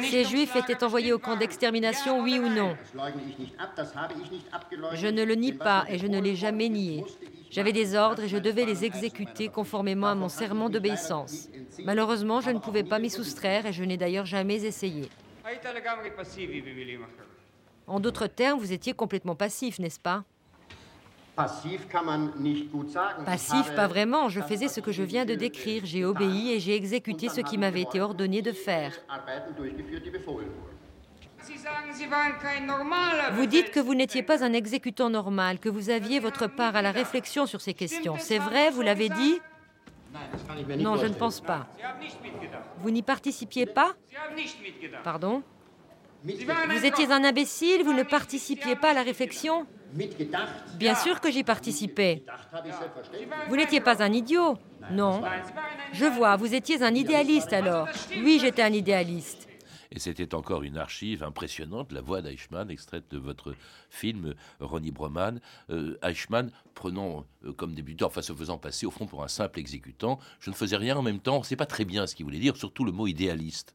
Ces 0.10 0.23
juifs 0.23 0.56
étaient 0.56 0.84
envoyés 0.84 1.13
au 1.13 1.19
camp 1.19 1.36
d'extermination, 1.36 2.21
oui 2.21 2.39
ou 2.39 2.50
non? 2.50 2.76
Je 4.93 5.08
ne 5.08 5.23
le 5.23 5.36
nie 5.36 5.54
pas 5.54 5.86
et 5.89 5.97
je 5.97 6.08
ne 6.08 6.19
l'ai 6.19 6.36
jamais 6.36 6.69
nié. 6.69 7.04
J'avais 7.50 7.73
des 7.73 7.95
ordres 7.95 8.23
et 8.23 8.28
je 8.28 8.38
devais 8.38 8.65
les 8.65 8.86
exécuter 8.86 9.50
conformément 9.50 10.08
à 10.08 10.15
mon 10.15 10.30
serment 10.30 10.69
d'obéissance. 10.69 11.50
Malheureusement, 11.84 12.41
je 12.41 12.52
ne 12.52 12.60
pouvais 12.60 12.84
pas 12.84 13.00
m'y 13.00 13.10
soustraire 13.10 13.65
et 13.65 13.73
je 13.73 13.84
n'ai 13.84 13.97
d'ailleurs 13.97 14.26
jamais 14.26 14.65
essayé. 14.65 15.10
En 17.88 18.00
d'autres 18.00 18.28
termes, 18.28 18.60
vous 18.60 18.73
étiez 18.73 18.93
complètement 18.93 19.36
passif, 19.36 19.80
n'est-ce 19.80 20.00
pas? 20.00 20.26
Passif, 23.26 23.76
pas 23.76 23.88
vraiment. 23.88 24.28
Je 24.28 24.41
faisais 24.41 24.67
ce 24.67 24.80
que 24.80 24.91
je 24.91 25.04
viens 25.04 25.23
de 25.23 25.36
décrire. 25.36 25.86
J'ai 25.86 26.04
obéi 26.04 26.54
et 26.54 26.60
j'ai 26.60 26.76
exécuté 26.76 27.30
ce 27.30 27.41
qui 27.41 27.60
m'avait 27.60 27.82
été 27.82 28.02
ordonné 28.02 28.41
de 28.41 28.52
faire. 28.52 28.91
Vous 33.34 33.45
dites 33.45 33.71
que 33.71 33.80
vous 33.80 33.93
n'étiez 33.93 34.23
pas 34.23 34.43
un 34.43 34.54
exécutant 34.54 35.12
normal, 35.12 35.60
que 35.60 35.69
vous 35.69 35.91
aviez 35.91 36.19
votre 36.19 36.47
part 36.47 36.76
à 36.76 36.82
la 36.82 36.91
réflexion 36.91 37.45
sur 37.45 37.62
ces 37.62 37.76
questions. 37.76 38.15
C'est 38.17 38.39
vrai, 38.39 38.71
vous 38.71 38.82
l'avez 38.82 39.10
dit 39.10 39.39
Non, 40.80 40.97
je 40.97 41.06
ne 41.06 41.13
pense 41.13 41.39
pas. 41.39 41.67
Vous 42.80 42.89
n'y 42.89 43.04
participiez 43.04 43.67
pas? 43.67 43.93
Pardon? 45.04 45.43
Vous 46.23 46.86
étiez 46.86 47.12
un 47.12 47.23
imbécile, 47.23 47.84
vous 47.84 47.93
ne 47.93 48.04
participiez 48.04 48.76
pas 48.76 48.89
à 48.89 48.93
la 48.93 49.04
réflexion? 49.04 49.67
Bien 50.76 50.95
sûr 50.95 51.19
que 51.21 51.32
j'y 51.32 51.43
participais. 51.43 52.23
Vous 53.50 53.56
n'étiez 53.56 53.82
pas 53.82 54.04
un 54.04 54.12
idiot 54.12 54.58
Non. 54.91 55.21
Je 55.93 56.06
vois, 56.06 56.36
vous 56.36 56.54
étiez 56.54 56.84
un 56.84 56.93
idéaliste 56.93 57.54
alors. 57.54 57.88
Oui, 58.23 58.39
j'étais 58.41 58.62
un 58.62 58.73
idéaliste. 58.73 59.47
Et 59.91 60.00
c'était 60.00 60.36
encore 60.36 60.63
une 60.63 60.78
archive 60.78 61.23
impressionnante, 61.23 61.91
la 61.91 62.02
voix 62.02 62.21
d'Eichmann, 62.21 62.69
extraite 62.69 63.06
de 63.10 63.17
votre 63.17 63.56
film 63.89 64.36
Ronnie 64.60 64.91
Broman. 64.91 65.39
Euh, 65.69 65.97
Eichmann, 66.04 66.52
prenant 66.73 67.26
euh, 67.45 67.54
comme 67.54 67.73
débutant, 67.73 68.08
enfin 68.08 68.21
se 68.21 68.34
faisant 68.34 68.58
passer 68.58 68.86
au 68.86 68.91
fond 68.91 69.06
pour 69.06 69.23
un 69.23 69.28
simple 69.28 69.60
exécutant, 69.60 70.19
je 70.39 70.50
ne 70.50 70.56
faisais 70.56 70.76
rien 70.76 70.97
en 70.97 71.02
même 71.02 71.19
temps, 71.19 71.38
on 71.38 71.39
ne 71.39 71.45
sait 71.45 71.56
pas 71.56 71.65
très 71.65 71.86
bien 71.86 72.06
ce 72.06 72.15
qu'il 72.15 72.26
voulait 72.26 72.39
dire, 72.39 72.58
surtout 72.58 72.84
le 72.84 72.91
mot 72.91 73.08
idéaliste. 73.08 73.73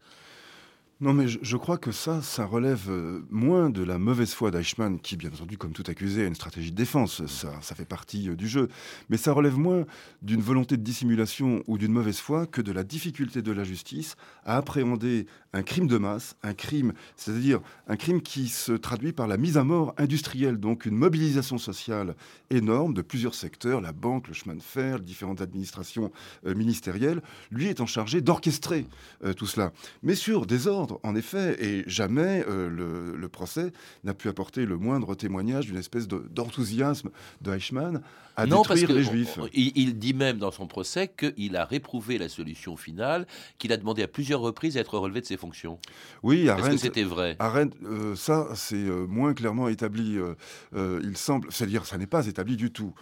Non, 1.03 1.15
mais 1.15 1.27
je, 1.27 1.57
crois 1.57 1.79
que 1.79 1.91
ça, 1.91 2.23
ça 2.23 2.47
relève 2.47 2.89
euh, 2.89 3.27
moins 3.29 3.71
de 3.71 3.83
la 3.83 3.99
mauvaise 3.99 4.35
foi 4.35 4.53
d'Eichmann, 4.53 5.01
qui, 5.01 5.17
bien 5.17 5.31
entendu, 5.31 5.59
comme 5.59 5.73
tout 5.73 5.83
accusé, 5.89 6.23
a 6.23 6.29
une 6.29 6.37
stratégie 6.37 6.71
de 6.71 6.77
défense. 6.77 7.27
Ça, 7.27 7.53
ça 7.61 7.75
fait 7.75 7.85
partie 7.85 8.29
euh, 8.29 8.37
du 8.37 8.47
jeu. 8.47 8.69
Mais 9.11 9.17
ça 9.17 9.33
relève 9.33 9.59
moins 9.59 9.85
d'une 10.23 10.41
volonté 10.41 10.77
de 10.77 10.83
dissimulation 10.83 11.65
ou 11.67 11.77
d'une 11.77 11.91
mauvaise 11.91 12.19
foi 12.19 12.47
que 12.47 12.63
de 12.63 12.71
la 12.71 12.85
difficulté 12.85 13.43
de 13.43 13.51
la 13.51 13.65
justice 13.65 14.15
à 14.45 14.57
appréhender 14.57 15.27
un 15.53 15.63
crime 15.63 15.87
de 15.87 15.99
masse, 15.99 16.37
un 16.43 16.55
crime, 16.55 16.93
c'est-à-dire 17.17 17.61
un 17.87 17.97
crime 17.97 18.23
qui 18.23 18.49
se 18.49 18.73
traduit 18.73 19.13
par 19.13 19.27
la 19.27 19.37
mise 19.37 19.57
à 19.59 19.65
mort 19.65 19.95
industrielle, 19.99 20.57
donc 20.57 20.87
une 20.87 20.97
mobilisation 20.97 21.59
sociale 21.59 22.15
énorme 22.51 22.95
de 22.95 23.03
plusieurs 23.03 23.35
secteurs, 23.35 23.81
la 23.81 23.93
banque, 23.93 24.29
le 24.29 24.35
chemin 24.35 24.55
de 24.55 24.63
fer, 24.63 25.01
différentes 25.01 25.41
administrations 25.41 26.11
euh, 26.47 26.55
ministérielles, 26.55 27.23
lui 27.51 27.69
étant 27.69 27.87
chargé 27.87 28.21
d'orchestrer 28.21 28.87
euh, 29.25 29.35
tout 29.35 29.47
cela. 29.47 29.73
Mais 30.03 30.15
sur 30.15 30.47
des 30.47 30.67
ordres, 30.67 31.01
en 31.03 31.15
effet, 31.15 31.57
et 31.63 31.85
jamais 31.87 32.45
euh, 32.49 32.69
le, 32.69 33.29
procès 33.29 33.73
n'a 34.05 34.13
pu 34.13 34.29
apporter 34.29 34.67
le 34.67 34.77
moindre 34.77 35.15
témoignage 35.15 35.67
d'une 35.67 35.79
espèce 35.79 36.07
d'enthousiasme 36.07 37.11
de, 37.41 37.55
Eichmann 37.55 38.03
à 38.37 38.47
non, 38.47 38.59
détruire 38.63 38.87
parce 38.87 38.93
que 38.93 38.99
les 38.99 39.05
Juifs. 39.05 39.39
il, 39.55 39.73
il, 39.75 39.99
dit 39.99 40.15
même 40.15 40.39
dans 40.39 40.51
son 40.51 40.67
procès 40.67 41.09
qu'il 41.09 41.57
a 41.57 41.65
réprouvé 41.65 42.19
la 42.19 42.29
solution 42.29 42.77
finale, 42.77 43.27
qu'il 43.59 43.73
a 43.73 43.77
demandé 43.77 44.03
à 44.03 44.09
plusieurs 44.09 44.41
reprises 44.41 44.75
d'être 44.75 44.99
relevé 44.99 45.21
de 45.21 45.27
ses 45.27 45.37
fonctions. 45.43 45.79
Oui, 46.23 46.47
Est-ce 46.47 46.71
que 46.71 46.77
c'était 46.77 47.03
vrai? 47.03 47.37
Euh, 47.41 48.15
ça, 48.15 48.49
c'est 48.55 48.77
euh, 48.77 49.07
moins 49.07 49.35
clairement 49.35 49.69
établi. 49.69 50.17
Euh, 50.17 51.01
il 51.03 51.17
semble, 51.17 51.49
c'est-à-dire, 51.51 51.85
ça 51.85 51.99
n'est 51.99 52.07
pas 52.07 52.27
établi 52.27 52.57
du 52.57 52.71
tout. 52.71 52.95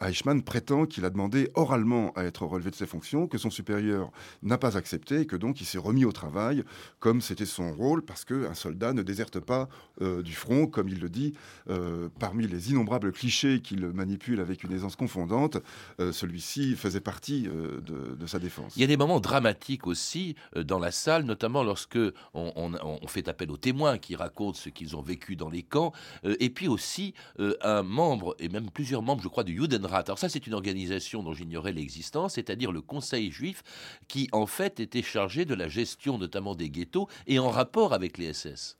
Eichmann 0.00 0.42
prétend 0.42 0.86
qu'il 0.86 1.04
a 1.04 1.10
demandé 1.10 1.50
oralement 1.54 2.12
à 2.14 2.24
être 2.24 2.46
relevé 2.46 2.70
de 2.70 2.76
ses 2.76 2.86
fonctions, 2.86 3.26
que 3.26 3.38
son 3.38 3.50
supérieur 3.50 4.12
n'a 4.42 4.58
pas 4.58 4.76
accepté 4.76 5.26
que 5.26 5.34
donc 5.34 5.60
il 5.60 5.64
s'est 5.64 5.78
remis 5.78 6.04
au 6.04 6.12
travail 6.12 6.62
comme 7.00 7.20
c'était 7.20 7.46
son 7.46 7.74
rôle 7.74 8.02
parce 8.02 8.24
qu'un 8.24 8.54
soldat 8.54 8.92
ne 8.92 9.02
déserte 9.02 9.40
pas 9.40 9.68
euh, 10.02 10.22
du 10.22 10.34
front, 10.34 10.66
comme 10.66 10.88
il 10.88 11.00
le 11.00 11.08
dit. 11.08 11.34
Euh, 11.68 12.08
parmi 12.20 12.46
les 12.46 12.70
innombrables 12.70 13.12
clichés 13.12 13.60
qu'il 13.60 13.86
manipule 13.88 14.40
avec 14.40 14.62
une 14.62 14.72
aisance 14.72 14.94
confondante, 14.94 15.58
euh, 16.00 16.12
celui-ci 16.12 16.76
faisait 16.76 17.00
partie 17.00 17.42
de, 17.42 18.26
sa 18.26 18.38
défense. 18.38 18.74
Il 18.76 18.80
y 18.80 18.84
a 18.84 18.88
des 18.88 18.96
moments 18.96 19.20
dramatiques 19.20 19.86
aussi 19.86 20.34
dans 20.56 20.78
la 20.78 20.90
salle, 20.90 21.24
notamment 21.24 21.62
lorsque 21.62 21.98
on, 22.34 23.06
fait 23.06 23.28
appel 23.28 23.50
aux 23.52 23.56
témoins 23.56 23.98
qui 23.98 24.16
racontent 24.16 24.58
ce 24.58 24.68
qu'ils 24.68 24.96
ont 24.96 25.00
vécu 25.00 25.36
dans 25.36 25.48
les 25.48 25.62
camps, 25.62 25.92
et 26.24 26.50
puis 26.50 26.66
aussi 26.66 27.14
un 27.38 27.82
membre, 27.82 28.34
et 28.40 28.48
même 28.48 28.68
plusieurs 28.70 29.02
membres, 29.02 29.22
je 29.22 29.28
crois, 29.28 29.44
du 29.44 29.55
Judenrat. 29.56 30.04
Alors 30.06 30.18
ça, 30.18 30.28
c'est 30.28 30.46
une 30.46 30.54
organisation 30.54 31.22
dont 31.22 31.32
j'ignorais 31.32 31.72
l'existence, 31.72 32.34
c'est-à-dire 32.34 32.72
le 32.72 32.82
Conseil 32.82 33.30
juif 33.30 33.62
qui, 34.08 34.28
en 34.32 34.46
fait, 34.46 34.80
était 34.80 35.02
chargé 35.02 35.44
de 35.44 35.54
la 35.54 35.68
gestion 35.68 36.18
notamment 36.18 36.54
des 36.54 36.70
ghettos 36.70 37.08
et 37.26 37.38
en 37.38 37.50
rapport 37.50 37.92
avec 37.92 38.18
les 38.18 38.32
SS. 38.32 38.76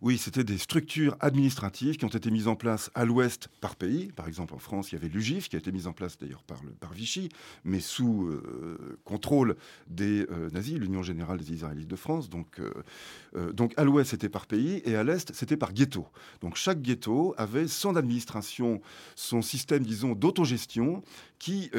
Oui, 0.00 0.18
c'était 0.18 0.44
des 0.44 0.58
structures 0.58 1.16
administratives 1.20 1.96
qui 1.96 2.04
ont 2.04 2.08
été 2.08 2.30
mises 2.30 2.48
en 2.48 2.56
place 2.56 2.90
à 2.94 3.04
l'ouest 3.04 3.48
par 3.60 3.76
pays. 3.76 4.12
Par 4.12 4.28
exemple, 4.28 4.54
en 4.54 4.58
France, 4.58 4.92
il 4.92 4.96
y 4.96 4.98
avait 4.98 5.08
l'UGIF 5.08 5.48
qui 5.48 5.56
a 5.56 5.58
été 5.58 5.72
mise 5.72 5.86
en 5.86 5.92
place 5.92 6.18
d'ailleurs 6.18 6.42
par, 6.42 6.60
Vichy, 6.92 7.28
mais 7.64 7.80
sous 7.80 8.26
euh, 8.26 8.98
contrôle 9.04 9.56
des 9.88 10.26
euh, 10.30 10.50
nazis, 10.50 10.78
l'Union 10.78 11.02
générale 11.02 11.38
des 11.38 11.52
Israélites 11.52 11.88
de 11.88 11.96
France. 11.96 12.28
Donc, 12.28 12.60
euh, 12.60 13.52
donc 13.52 13.72
à 13.76 13.84
l'ouest, 13.84 14.10
c'était 14.10 14.28
par 14.28 14.46
pays 14.46 14.82
et 14.84 14.96
à 14.96 15.04
l'est, 15.04 15.34
c'était 15.34 15.56
par 15.56 15.72
ghetto. 15.72 16.06
Donc 16.40 16.56
chaque 16.56 16.82
ghetto 16.82 17.34
avait 17.36 17.68
son 17.68 17.96
administration, 17.96 18.80
son 19.16 19.42
système, 19.42 19.82
disons, 19.82 20.14
d'autogestion 20.14 21.02
qui 21.44 21.70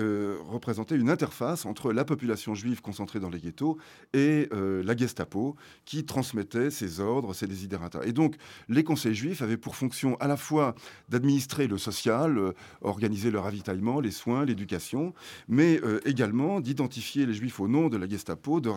représentait 0.49 0.95
une 0.95 1.09
interface 1.09 1.65
entre 1.65 1.91
la 1.91 2.05
population 2.05 2.53
juive 2.55 2.81
concentrée 2.81 3.19
dans 3.19 3.29
les 3.29 3.39
ghettos 3.39 3.77
et 4.13 4.49
la 4.51 4.95
Gestapo 4.95 5.55
qui 5.85 6.05
transmettait 6.05 6.69
ses 6.69 6.99
ordres, 6.99 7.33
ses 7.33 7.47
désidératas 7.47 8.05
donc, 8.11 8.35
les 8.69 8.83
conseils 8.83 9.13
juifs 9.13 9.41
avaient 9.41 9.57
pour 9.57 9.75
fonction 9.75 10.15
à 10.19 10.27
la 10.27 10.37
fois 10.37 10.75
d'administrer 11.09 11.67
le 11.67 11.77
social, 11.77 12.37
euh, 12.37 12.53
organiser 12.81 13.29
le 13.29 13.39
ravitaillement, 13.39 13.99
les 13.99 14.11
soins, 14.11 14.45
l'éducation, 14.45 15.13
mais 15.47 15.79
euh, 15.83 15.99
également 16.05 16.61
d'identifier 16.61 17.25
les 17.25 17.33
juifs 17.33 17.59
au 17.59 17.67
nom 17.67 17.89
de 17.89 17.97
la 17.97 18.07
Gestapo, 18.07 18.61
de, 18.61 18.71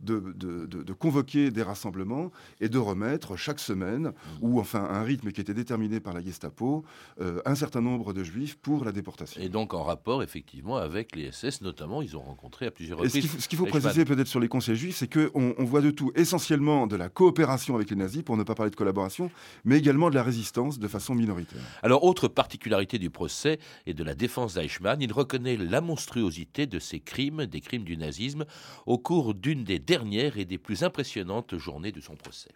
de, 0.00 0.92
convoquer 0.92 1.50
des 1.50 1.62
rassemblements 1.62 2.30
et 2.60 2.68
de 2.68 2.78
remettre 2.78 3.36
chaque 3.36 3.60
semaine, 3.60 4.12
ou 4.40 4.60
enfin 4.60 4.84
un 4.84 5.02
rythme 5.02 5.32
qui 5.32 5.40
était 5.40 5.54
déterminé 5.54 6.00
par 6.00 6.14
la 6.14 6.22
Gestapo, 6.22 6.84
euh, 7.20 7.40
un 7.44 7.54
certain 7.54 7.80
nombre 7.80 8.12
de 8.12 8.22
juifs 8.22 8.56
pour 8.56 8.84
la 8.84 8.92
déportation. 8.92 9.40
Et 9.40 9.48
donc 9.48 9.74
en 9.74 9.82
rapport 9.82 10.17
effectivement 10.22 10.76
avec 10.76 11.14
les 11.14 11.30
SS, 11.32 11.60
notamment, 11.62 12.02
ils 12.02 12.16
ont 12.16 12.20
rencontré 12.20 12.66
à 12.66 12.70
plusieurs 12.70 12.98
reprises. 12.98 13.40
ce 13.40 13.48
qu'il 13.48 13.58
faut, 13.58 13.66
préciser 13.66 14.04
peut-être 14.04 14.26
sur 14.26 14.40
les 14.40 14.48
conseils 14.48 14.76
juifs, 14.76 14.96
c'est 14.96 15.12
qu'on 15.12 15.54
on 15.56 15.64
voit 15.64 15.80
de 15.80 15.90
tout, 15.90 16.12
essentiellement 16.14 16.86
de 16.86 16.96
la 16.96 17.08
coopération 17.08 17.74
avec 17.74 17.90
les 17.90 17.96
nazis, 17.96 18.22
pour 18.22 18.36
ne 18.36 18.42
pas 18.42 18.54
parler 18.54 18.70
de 18.70 18.76
collaboration, 18.76 19.30
mais 19.64 19.78
également 19.78 20.10
de 20.10 20.14
la 20.14 20.22
résistance 20.22 20.78
de 20.78 20.88
façon 20.88 21.14
minoritaire. 21.14 21.60
Alors, 21.82 22.04
autre 22.04 22.28
particularité 22.28 22.98
du 22.98 23.10
procès 23.10 23.58
et 23.86 23.94
de 23.94 24.04
la 24.04 24.14
défense 24.14 24.54
d'Eichmann, 24.54 25.00
il 25.00 25.12
reconnaît 25.12 25.56
la 25.56 25.80
monstruosité 25.80 26.66
de 26.66 26.78
ces 26.78 27.00
crimes, 27.00 27.46
des 27.46 27.60
crimes 27.60 27.84
du 27.84 27.96
nazisme, 27.96 28.44
au 28.86 28.98
cours 28.98 29.34
d'une 29.34 29.64
des 29.64 29.78
dernières 29.78 30.38
et 30.38 30.44
des 30.44 30.58
plus 30.58 30.82
impressionnantes 30.82 31.56
journées 31.56 31.92
de 31.92 32.00
son 32.00 32.16
procès. 32.16 32.50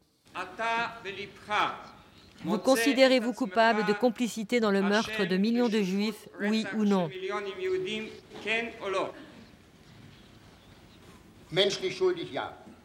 Vous 2.44 2.58
considérez-vous 2.58 3.32
coupable 3.32 3.84
de 3.86 3.92
complicité 3.92 4.60
dans 4.60 4.70
le 4.70 4.82
meurtre 4.82 5.24
de 5.24 5.36
millions 5.36 5.68
de 5.68 5.82
juifs, 5.82 6.28
oui 6.40 6.66
ou 6.76 6.84
non 6.84 7.08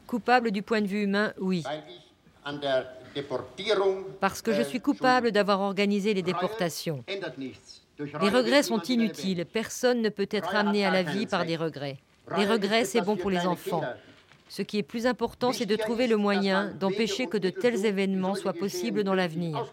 Coupable 0.05 0.51
du 0.51 0.61
point 0.61 0.81
de 0.81 0.87
vue 0.87 1.03
humain, 1.03 1.33
oui 1.39 1.63
parce 4.19 4.41
que 4.41 4.53
je 4.53 4.61
suis 4.61 4.79
coupable 4.79 5.31
d'avoir 5.31 5.61
organisé 5.61 6.13
les 6.13 6.21
déportations. 6.21 7.03
Les 7.99 8.29
regrets 8.29 8.63
sont 8.63 8.81
inutiles. 8.81 9.45
Personne 9.45 10.01
ne 10.01 10.09
peut 10.09 10.27
être 10.29 10.55
amené 10.55 10.85
à 10.85 10.91
la 10.91 11.03
vie 11.03 11.25
par 11.25 11.45
des 11.45 11.55
regrets. 11.55 11.97
Les 12.37 12.45
regrets, 12.45 12.85
c'est 12.85 13.01
bon 13.01 13.15
pour 13.15 13.29
les 13.29 13.45
enfants. 13.45 13.83
Ce 14.49 14.61
qui 14.61 14.77
est 14.77 14.83
plus 14.83 15.05
important, 15.05 15.51
c'est 15.51 15.65
de 15.65 15.75
trouver 15.75 16.07
le 16.07 16.17
moyen 16.17 16.73
d'empêcher 16.73 17.27
que 17.27 17.37
de 17.37 17.49
tels 17.49 17.85
événements 17.85 18.35
soient 18.35 18.53
possibles 18.53 19.03
dans 19.03 19.13
l'avenir. 19.13 19.71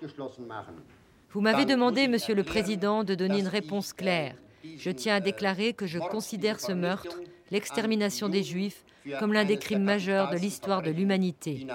Vous 1.31 1.41
m'avez 1.41 1.65
demandé, 1.65 2.09
Monsieur 2.09 2.35
le 2.35 2.45
Président, 2.45 3.05
de 3.05 3.15
donner 3.15 3.41
une 3.41 3.49
réponse 3.49 3.93
claire. 3.93 4.35
Je 4.79 4.91
tiens 4.91 5.17
à 5.17 5.21
déclarer 5.21 5.75
que 5.75 5.87
je 5.87 5.99
considère 5.99 6.61
ce 6.61 6.73
meurtre, 6.73 7.21
l'extermination 7.51 8.29
des 8.29 8.43
Juifs, 8.43 8.85
comme 9.19 9.33
l'un 9.33 9.45
des 9.45 9.59
crimes 9.59 9.83
majeurs 9.83 10.31
de 10.31 10.37
l'histoire 10.37 10.83
de 10.83 10.91
l'humanité. 10.91 11.67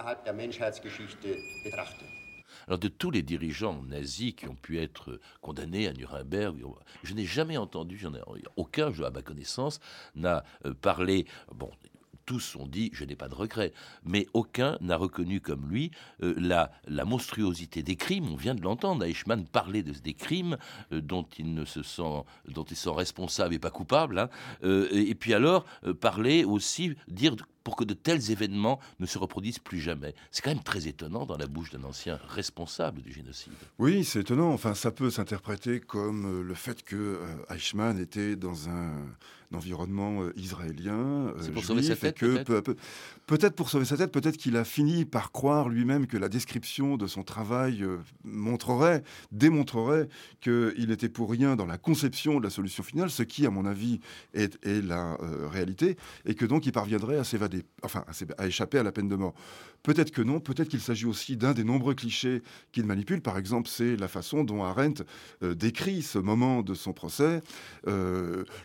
Alors 2.68 2.80
de 2.80 2.88
tous 2.88 3.10
les 3.10 3.24
dirigeants 3.24 3.82
nazis 3.84 4.34
qui 4.36 4.48
ont 4.48 4.56
pu 4.56 4.80
être 4.80 5.20
condamnés 5.42 5.88
à 5.88 5.94
Nuremberg, 5.94 6.56
je 7.04 7.14
n'ai 7.16 7.26
jamais 7.26 7.58
entendu, 7.58 7.98
j'en 7.98 8.14
ai, 8.14 8.22
aucun, 8.58 8.92
à 9.04 9.10
ma 9.10 9.22
connaissance, 9.24 9.80
n'a 10.16 10.44
euh, 10.66 10.74
parlé, 10.80 11.26
bon, 11.52 11.72
tous 12.30 12.56
ont 12.58 12.68
dit 12.68 12.92
je 12.94 13.06
n'ai 13.06 13.16
pas 13.16 13.28
de 13.28 13.34
regrets, 13.34 13.74
mais 14.04 14.28
aucun 14.34 14.78
n'a 14.82 14.98
reconnu 14.98 15.42
comme 15.42 15.68
lui 15.68 15.90
euh, 16.22 16.36
la, 16.38 16.70
monstruosité 17.04 17.82
des 17.82 17.96
crimes. 17.96 18.30
On 18.32 18.36
vient 18.36 18.54
de 18.54 18.62
l'entendre, 18.62 19.04
Eichmann 19.04 19.48
parlait 19.48 19.82
de, 19.82 19.94
des 19.94 20.14
crimes 20.14 20.58
euh, 20.94 21.02
dont 21.02 21.26
il 21.40 21.56
ne 21.56 21.66
se 21.66 21.82
sent, 21.82 22.24
dont 22.48 22.66
ils 22.66 22.76
sont 22.76 22.94
responsables 22.94 23.56
et 23.56 23.60
pas 23.60 23.72
coupables. 23.72 24.20
Hein. 24.20 24.30
Euh, 24.64 24.88
et, 24.92 25.16
puis 25.16 25.34
alors 25.34 25.66
parler 26.02 26.44
aussi, 26.44 26.96
dire 27.08 27.36
pour 27.64 27.76
que 27.76 27.84
de 27.84 27.94
tels 27.94 28.32
événements 28.32 28.80
ne 29.00 29.06
se 29.06 29.18
reproduisent 29.18 29.60
plus 29.60 29.80
jamais. 29.80 30.14
C'est 30.32 30.44
quand 30.44 30.52
même 30.52 30.64
très 30.64 30.88
étonnant 30.88 31.26
dans 31.26 31.38
la 31.38 31.48
bouche 31.48 31.72
d'un 31.72 31.84
ancien 31.84 32.20
responsable 32.28 33.02
du 33.02 33.14
génocide. 33.14 33.54
Oui, 33.78 34.04
c'est 34.04 34.22
étonnant. 34.22 34.52
Enfin, 34.52 34.74
ça 34.74 34.92
peut 34.92 35.10
s'interpréter 35.10 35.80
comme 35.80 36.42
le 36.42 36.54
fait 36.54 36.84
que 36.84 37.20
Eichmann 37.50 38.00
était 38.00 38.36
dans 38.36 38.70
un 38.70 38.94
d'environnement 39.52 40.22
euh, 40.22 40.34
israélien. 40.36 40.94
Euh, 40.94 41.34
C'est 41.42 41.52
pour 41.52 41.64
sauver 41.64 41.82
sa 41.82 41.96
tête, 41.96 42.20
peut-être 43.26 43.56
pour 43.56 43.70
sauver 43.70 43.86
sa 43.86 43.98
tête, 43.98 44.12
peut-être 44.12 44.38
qu'il 44.38 44.58
a 44.58 44.64
fini 44.64 45.06
par 45.06 45.32
croire 45.32 45.70
lui-même 45.70 46.08
que 46.08 46.18
la 46.18 46.30
description 46.30 46.98
de 46.98 47.08
son 47.08 47.24
travail 47.24 47.84
euh, 47.84 47.98
montrerait, 48.24 49.04
démontrerait 49.32 50.08
qu'il 50.42 50.92
était 50.92 51.10
pour 51.10 51.32
rien 51.32 51.56
dans 51.56 51.66
la 51.66 51.78
conception 51.78 52.40
de 52.40 52.44
la 52.44 52.50
solution 52.50 52.84
finale, 52.84 53.10
ce 53.10 53.24
qui, 53.24 53.46
à 53.46 53.50
mon 53.50 53.66
avis, 53.66 54.00
est, 54.34 54.60
la 54.64 55.18
réalité, 55.52 55.98
et 56.26 56.36
que 56.36 56.46
donc 56.46 56.66
il 56.66 56.72
parviendrait 56.72 57.18
à 57.18 57.24
s'évader, 57.24 57.49
enfin 57.84 58.06
à, 58.38 58.48
échapper 58.48 58.78
à 58.78 58.84
la 58.84 58.92
peine 58.92 59.08
de 59.08 59.16
mort. 59.16 59.34
Peut-être 59.84 60.12
que 60.12 60.22
non, 60.22 60.40
peut-être 60.40 60.70
qu'il 60.70 60.82
s'agit 60.82 61.06
aussi 61.06 61.38
d'un 61.38 61.54
des 61.54 61.64
nombreux 61.64 61.96
clichés 61.96 62.42
qu'il 62.72 62.86
manipule. 62.86 63.22
Par 63.22 63.38
exemple, 63.38 63.70
c'est 63.70 63.96
la 63.96 64.08
façon 64.08 64.44
dont 64.44 64.64
Arendt 64.64 65.04
décrit 65.42 66.02
ce 66.02 66.20
moment 66.20 66.62
de 66.62 66.74
son 66.74 66.94
procès, 66.94 67.42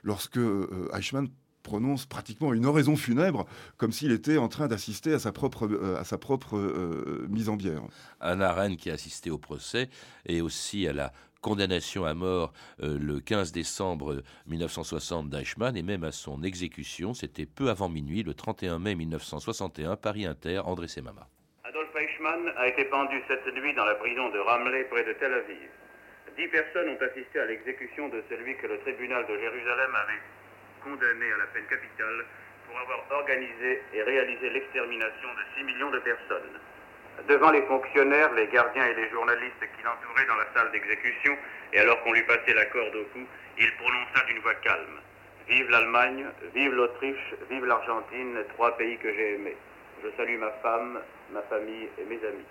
lorsque 0.02 0.38
euh, 0.38 0.88
Eichmann 0.92 1.28
prononce 1.64 2.06
pratiquement 2.06 2.52
une 2.52 2.66
oraison 2.66 2.94
funèbre, 2.94 3.46
comme 3.76 3.90
s'il 3.90 4.12
était 4.12 4.36
en 4.36 4.48
train 4.48 4.68
d'assister 4.68 5.12
à 5.14 5.18
sa 5.18 5.32
propre, 5.32 5.66
euh, 5.66 5.96
à 5.96 6.56
euh, 6.56 7.26
mise 7.28 7.48
en 7.48 7.56
bière. 7.56 7.82
Anna 8.20 8.50
Arendt 8.50 8.76
qui 8.76 8.90
a 8.90 8.92
assisté 8.92 9.30
au 9.30 9.38
procès 9.38 9.88
et 10.26 10.40
aussi 10.40 10.86
à 10.86 10.92
la 10.92 11.12
condamnation 11.44 12.06
à 12.06 12.14
mort 12.14 12.54
le 12.80 13.20
15 13.20 13.52
décembre 13.52 14.22
1960 14.46 15.28
d'Eichmann 15.28 15.76
et 15.76 15.82
même 15.82 16.02
à 16.02 16.10
son 16.10 16.42
exécution, 16.42 17.12
c'était 17.12 17.44
peu 17.44 17.68
avant 17.68 17.90
minuit, 17.90 18.22
le 18.22 18.32
31 18.32 18.78
mai 18.78 18.94
1961, 18.94 19.96
Paris 19.96 20.24
Inter, 20.24 20.60
André 20.64 20.88
Semama. 20.88 21.28
Adolf 21.64 21.94
Eichmann 21.94 22.48
a 22.56 22.68
été 22.68 22.86
pendu 22.86 23.20
cette 23.28 23.46
nuit 23.54 23.74
dans 23.74 23.84
la 23.84 23.94
prison 23.96 24.30
de 24.30 24.38
Ramleh 24.38 24.84
près 24.84 25.04
de 25.04 25.12
Tel 25.12 25.34
Aviv. 25.34 25.68
Dix 26.36 26.48
personnes 26.48 26.88
ont 26.88 27.02
assisté 27.04 27.38
à 27.38 27.44
l'exécution 27.44 28.08
de 28.08 28.24
celui 28.30 28.56
que 28.56 28.66
le 28.66 28.78
tribunal 28.80 29.26
de 29.26 29.36
Jérusalem 29.38 29.92
avait 29.94 30.22
condamné 30.82 31.30
à 31.30 31.36
la 31.36 31.46
peine 31.52 31.66
capitale 31.68 32.24
pour 32.66 32.78
avoir 32.80 33.20
organisé 33.20 33.82
et 33.92 34.02
réalisé 34.02 34.48
l'extermination 34.48 35.28
de 35.28 35.60
6 35.60 35.64
millions 35.64 35.90
de 35.90 36.00
personnes. 36.00 36.56
Devant 37.28 37.50
les 37.52 37.62
fonctionnaires, 37.62 38.32
les 38.34 38.48
gardiens 38.48 38.86
et 38.86 38.94
les 38.94 39.08
journalistes 39.10 39.60
qui 39.60 39.82
l'entouraient 39.82 40.26
dans 40.26 40.36
la 40.36 40.46
salle 40.54 40.70
d'exécution, 40.72 41.36
et 41.72 41.80
alors 41.80 42.02
qu'on 42.02 42.12
lui 42.12 42.22
passait 42.22 42.52
la 42.54 42.66
corde 42.66 42.94
au 42.94 43.04
cou, 43.12 43.26
il 43.58 43.72
prononça 43.76 44.24
d'une 44.26 44.40
voix 44.40 44.54
calme 44.56 45.00
Vive 45.48 45.70
l'Allemagne, 45.70 46.26
vive 46.54 46.72
l'Autriche, 46.72 47.34
vive 47.50 47.64
l'Argentine, 47.66 48.38
trois 48.54 48.76
pays 48.76 48.98
que 48.98 49.12
j'ai 49.12 49.34
aimés. 49.34 49.56
Je 50.02 50.08
salue 50.16 50.38
ma 50.38 50.50
femme, 50.62 51.00
ma 51.32 51.42
famille 51.42 51.88
et 51.98 52.04
mes 52.04 52.16
amis. 52.26 52.46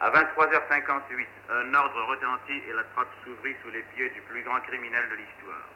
À 0.00 0.10
23h58, 0.10 1.26
un 1.50 1.74
ordre 1.74 2.02
retentit 2.08 2.62
et 2.68 2.72
la 2.72 2.84
trappe 2.94 3.12
s'ouvrit 3.24 3.54
sous 3.62 3.70
les 3.70 3.82
pieds 3.94 4.08
du 4.10 4.20
plus 4.22 4.42
grand 4.42 4.60
criminel 4.60 5.04
de 5.10 5.16
l'histoire. 5.16 5.68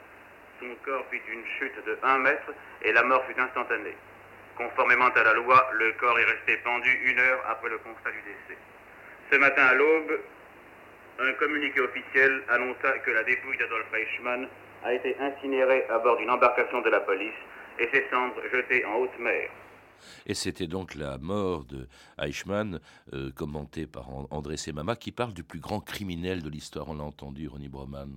Son 0.61 0.75
corps 0.85 1.05
fit 1.11 1.21
une 1.31 1.45
chute 1.59 1.85
de 1.85 1.99
1 2.03 2.19
mètre 2.19 2.53
et 2.83 2.93
la 2.93 3.03
mort 3.03 3.25
fut 3.27 3.39
instantanée. 3.39 3.97
Conformément 4.57 5.09
à 5.09 5.23
la 5.23 5.33
loi, 5.35 5.69
le 5.73 5.93
corps 5.99 6.19
est 6.19 6.25
resté 6.25 6.57
pendu 6.63 6.91
une 7.05 7.19
heure 7.19 7.41
après 7.49 7.69
le 7.69 7.79
constat 7.79 8.11
du 8.11 8.23
décès. 8.23 8.59
Ce 9.31 9.37
matin 9.37 9.65
à 9.65 9.75
l'aube, 9.75 10.21
un 11.19 11.33
communiqué 11.35 11.81
officiel 11.81 12.43
annonça 12.49 12.99
que 13.05 13.11
la 13.11 13.25
dépouille 13.25 13.59
d'Adolf 13.59 13.87
Eichmann 13.93 14.49
a 14.85 14.93
été 14.93 15.17
incinérée 15.19 15.85
à 15.91 15.99
bord 15.99 16.17
d'une 16.19 16.31
embarcation 16.31 16.83
de 16.83 16.91
la 16.91 17.01
police 17.01 17.35
et 17.79 17.89
ses 17.93 18.07
cendres 18.11 18.41
jetées 18.53 18.85
en 18.85 18.97
haute 18.97 19.19
mer. 19.19 19.51
Et 20.27 20.35
c'était 20.35 20.67
donc 20.67 20.95
la 20.95 21.19
mort 21.19 21.65
de 21.65 21.89
Eichmann, 22.19 22.81
euh, 23.13 23.31
commentée 23.33 23.87
par 23.87 24.09
André 24.31 24.57
Semama, 24.57 24.97
qui 24.97 25.13
parle 25.13 25.33
du 25.33 25.43
plus 25.43 25.61
grand 25.61 25.81
criminel 25.81 26.43
de 26.43 26.49
l'histoire. 26.49 26.89
On 26.89 26.95
l'a 26.95 27.05
entendu, 27.05 27.49
Ronnie 27.49 27.69
Broman. 27.69 28.11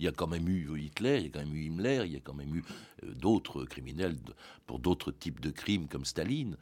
Il 0.00 0.04
y 0.04 0.08
a 0.08 0.12
quand 0.12 0.26
même 0.26 0.48
eu 0.48 0.66
Hitler, 0.78 1.18
il 1.18 1.24
y 1.24 1.26
a 1.26 1.30
quand 1.30 1.40
même 1.40 1.54
eu 1.54 1.66
Himmler, 1.66 2.02
il 2.06 2.12
y 2.12 2.16
a 2.16 2.20
quand 2.20 2.32
même 2.32 2.54
eu 2.56 2.64
euh, 3.04 3.12
d'autres 3.12 3.64
criminels 3.64 4.16
pour 4.66 4.78
d'autres 4.78 5.12
types 5.12 5.40
de 5.40 5.50
crimes 5.50 5.88
comme 5.88 6.06
Staline 6.06 6.56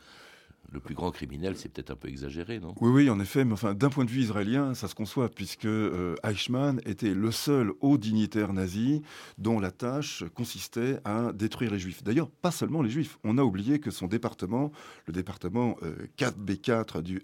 le 0.71 0.81
plus 0.81 0.95
grand 0.95 1.11
criminel, 1.11 1.57
c'est 1.57 1.71
peut-être 1.71 1.91
un 1.91 1.97
peu 1.97 2.09
exagéré, 2.09 2.61
non? 2.61 2.75
Oui, 2.81 2.91
oui, 2.91 3.11
en 3.11 3.19
effet, 3.21 3.45
mais 3.45 3.55
enfin, 3.55 3.75
d'un 3.75 3.89
point 3.89 4.05
de 4.05 4.11
vue 4.11 4.21
israélien, 4.21 4.75
ça 4.75 4.87
se 4.87 4.95
conçoit, 4.95 5.31
puisque 5.31 5.65
euh, 5.65 6.15
Eichmann 6.23 6.81
était 6.85 7.15
le 7.15 7.31
seul 7.31 7.73
haut 7.81 7.97
dignitaire 7.97 8.53
nazi 8.53 9.03
dont 9.39 9.61
la 9.61 9.71
tâche 9.71 10.25
consistait 10.35 11.01
à 11.05 11.33
détruire 11.33 11.71
les 11.71 11.79
juifs. 11.79 12.05
D'ailleurs, 12.05 12.29
pas 12.31 12.51
seulement 12.51 12.83
les 12.83 12.91
juifs. 12.91 13.19
On 13.25 13.39
a 13.39 13.43
oublié 13.43 13.79
que 13.79 13.91
son 13.91 14.09
département, 14.09 14.71
le 15.07 15.15
département 15.15 15.77
4B4 16.19 16.99
euh, 16.99 17.03
du 17.03 17.23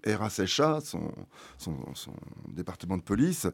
son, 0.85 1.13
son, 1.59 2.15
département 2.49 2.97
de 2.97 3.03
police, 3.03 3.47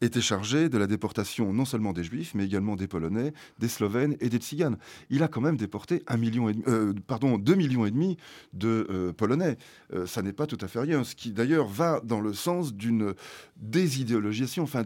était 0.00 0.20
chargé 0.20 0.68
de 0.68 0.78
la 0.78 0.86
déportation 0.86 1.52
non 1.52 1.64
seulement 1.64 1.92
des 1.92 2.04
juifs, 2.04 2.34
mais 2.34 2.44
également 2.44 2.76
des 2.76 2.86
Polonais, 2.86 3.32
des 3.58 3.68
Slovènes 3.68 4.16
et 4.20 4.28
des 4.28 4.38
Tziganes. 4.38 4.78
Il 5.10 5.24
a 5.24 5.28
quand 5.28 5.40
même 5.40 5.56
déporté 5.56 6.04
un 6.06 6.16
million 6.16 6.48
et, 6.48 6.54
euh, 6.68 6.94
pardon, 7.08 7.38
2 7.38 7.54
millions 7.56 7.86
et 7.86 7.90
demi 7.90 8.16
de 8.52 9.12
Polonais 9.22 9.56
euh, 9.94 10.04
ça 10.04 10.20
n'est 10.20 10.32
pas 10.32 10.48
tout 10.48 10.58
à 10.60 10.66
fait 10.66 10.80
rien. 10.80 11.04
Ce 11.04 11.14
qui 11.14 11.30
d'ailleurs 11.30 11.68
va 11.68 12.00
dans 12.02 12.20
le 12.20 12.32
sens 12.32 12.74
d'une 12.74 13.14
désidéologisation, 13.56 14.64
enfin 14.64 14.82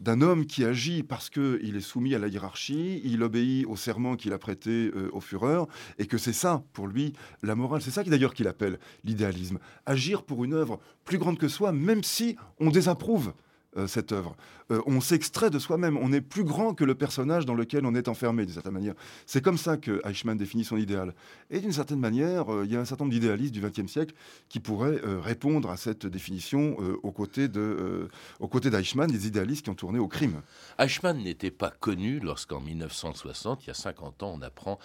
d'un 0.00 0.20
homme 0.22 0.46
qui 0.46 0.64
agit 0.64 1.02
parce 1.02 1.28
qu'il 1.28 1.76
est 1.76 1.80
soumis 1.80 2.14
à 2.14 2.18
la 2.18 2.28
hiérarchie, 2.28 3.02
il 3.04 3.22
obéit 3.22 3.66
au 3.66 3.76
serment 3.76 4.16
qu'il 4.16 4.32
a 4.32 4.38
prêté 4.38 4.90
euh, 4.96 5.10
au 5.12 5.20
Führer, 5.20 5.64
et 5.98 6.06
que 6.06 6.16
c'est 6.16 6.32
ça, 6.32 6.62
pour 6.72 6.86
lui, 6.86 7.12
la 7.42 7.54
morale. 7.54 7.82
C'est 7.82 7.90
ça 7.90 8.04
d'ailleurs 8.04 8.32
qu'il 8.32 8.48
appelle 8.48 8.78
l'idéalisme. 9.04 9.58
Agir 9.84 10.22
pour 10.22 10.42
une 10.42 10.54
œuvre 10.54 10.80
plus 11.04 11.18
grande 11.18 11.38
que 11.38 11.48
soi, 11.48 11.72
même 11.72 12.02
si 12.02 12.36
on 12.58 12.70
désapprouve 12.70 13.34
euh, 13.76 13.86
cette 13.86 14.10
œuvre. 14.10 14.34
Euh, 14.72 14.82
on 14.86 15.00
s'extrait 15.00 15.48
de 15.48 15.60
soi-même, 15.60 15.96
on 15.96 16.12
est 16.12 16.20
plus 16.20 16.42
grand 16.42 16.74
que 16.74 16.82
le 16.82 16.96
personnage 16.96 17.46
dans 17.46 17.54
lequel 17.54 17.86
on 17.86 17.94
est 17.94 18.08
enfermé, 18.08 18.44
d'une 18.44 18.54
certaine 18.54 18.72
manière. 18.72 18.94
C'est 19.24 19.42
comme 19.42 19.58
ça 19.58 19.76
que 19.76 20.00
Eichmann 20.04 20.36
définit 20.36 20.64
son 20.64 20.76
idéal. 20.76 21.14
Et 21.50 21.60
d'une 21.60 21.70
certaine 21.70 22.00
manière, 22.00 22.52
euh, 22.52 22.64
il 22.64 22.72
y 22.72 22.76
a 22.76 22.80
un 22.80 22.84
certain 22.84 23.04
nombre 23.04 23.14
d'idéalistes 23.14 23.54
du 23.54 23.60
XXe 23.60 23.86
siècle 23.86 24.12
qui 24.48 24.58
pourraient 24.58 25.00
répondre 25.22 25.70
à 25.70 25.76
cette 25.76 26.04
définition 26.06 26.76
aux 27.02 27.12
côtés 27.12 27.48
d'Eichmann, 27.48 29.08
des 29.08 29.26
idéalistes 29.28 29.64
qui 29.64 29.70
ont 29.70 29.74
tourné 29.76 30.00
au 30.00 30.08
crime. 30.08 30.42
Eichmann 30.78 31.22
n'était 31.22 31.52
pas 31.52 31.70
connu 31.70 32.18
lorsqu'en 32.18 32.60
1960, 32.60 33.64
il 33.64 33.68
y 33.68 33.70
a 33.70 33.74
50 33.74 34.24
ans, 34.24 34.32
on 34.36 34.42
apprend 34.42 34.78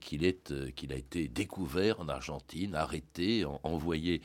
qu'il 0.00 0.24
qu'il 0.74 0.92
a 0.92 0.96
été 0.96 1.28
découvert 1.28 2.00
en 2.00 2.08
Argentine, 2.08 2.74
arrêté, 2.74 3.44
envoyé 3.62 4.22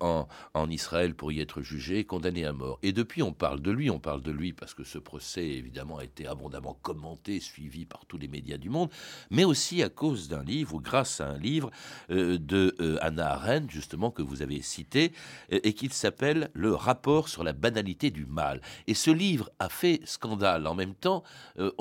en, 0.00 0.26
en 0.54 0.70
Israël 0.70 1.14
pour 1.14 1.32
y 1.32 1.40
être 1.40 1.60
jugé, 1.62 2.04
condamné 2.04 2.46
à 2.46 2.52
mort. 2.52 2.78
Et 2.82 2.92
depuis, 2.92 3.22
on 3.22 3.32
parle 3.42 3.60
de 3.60 3.72
lui, 3.72 3.90
on 3.90 3.98
parle 3.98 4.22
de 4.22 4.30
lui 4.30 4.52
parce 4.52 4.72
que 4.72 4.84
ce 4.84 4.98
procès, 4.98 5.44
évidemment, 5.44 5.98
a 5.98 6.04
été 6.04 6.28
abondamment 6.28 6.78
commenté, 6.80 7.40
suivi 7.40 7.84
par 7.84 8.06
tous 8.06 8.16
les 8.16 8.28
médias 8.28 8.56
du 8.56 8.70
monde, 8.70 8.88
mais 9.30 9.42
aussi 9.42 9.82
à 9.82 9.88
cause 9.88 10.28
d'un 10.28 10.44
livre, 10.44 10.74
ou 10.74 10.80
grâce 10.80 11.20
à 11.20 11.26
un 11.26 11.38
livre 11.38 11.72
euh, 12.10 12.38
de 12.38 12.76
euh, 12.78 12.98
Anna 13.00 13.32
Arendt, 13.32 13.66
justement, 13.68 14.12
que 14.12 14.22
vous 14.22 14.42
avez 14.42 14.62
cité, 14.62 15.10
euh, 15.52 15.58
et 15.64 15.72
qui 15.72 15.88
s'appelle 15.88 16.50
Le 16.54 16.72
rapport 16.72 17.28
sur 17.28 17.42
la 17.42 17.52
banalité 17.52 18.12
du 18.12 18.26
mal. 18.26 18.60
Et 18.86 18.94
ce 18.94 19.10
livre 19.10 19.50
a 19.58 19.68
fait 19.68 20.02
scandale. 20.04 20.68
En 20.68 20.76
même 20.76 20.94
temps, 20.94 21.24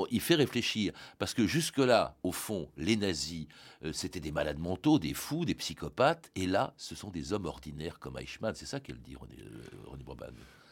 il 0.10 0.20
fait 0.20 0.34
réfléchir, 0.34 0.94
parce 1.20 1.36
que 1.36 1.46
jusque-là, 1.46 2.18
au 2.24 2.32
fond, 2.32 2.70
les 2.76 2.96
nazis, 2.96 3.46
c'était 3.92 4.20
des 4.20 4.32
malades 4.32 4.58
mentaux, 4.58 4.98
des 4.98 5.14
fous, 5.14 5.46
des 5.46 5.54
psychopathes, 5.54 6.32
et 6.36 6.48
là, 6.48 6.74
ce 6.78 6.96
sont 6.96 7.12
des 7.12 7.34
hommes 7.34 7.46
ordinaires 7.46 8.00
comme 8.00 8.18
Eichmann. 8.18 8.56
C'est 8.56 8.66
ça 8.66 8.80
qu'elle 8.80 9.00
dit, 9.00 9.16
René, 9.16 9.36
René 9.86 10.04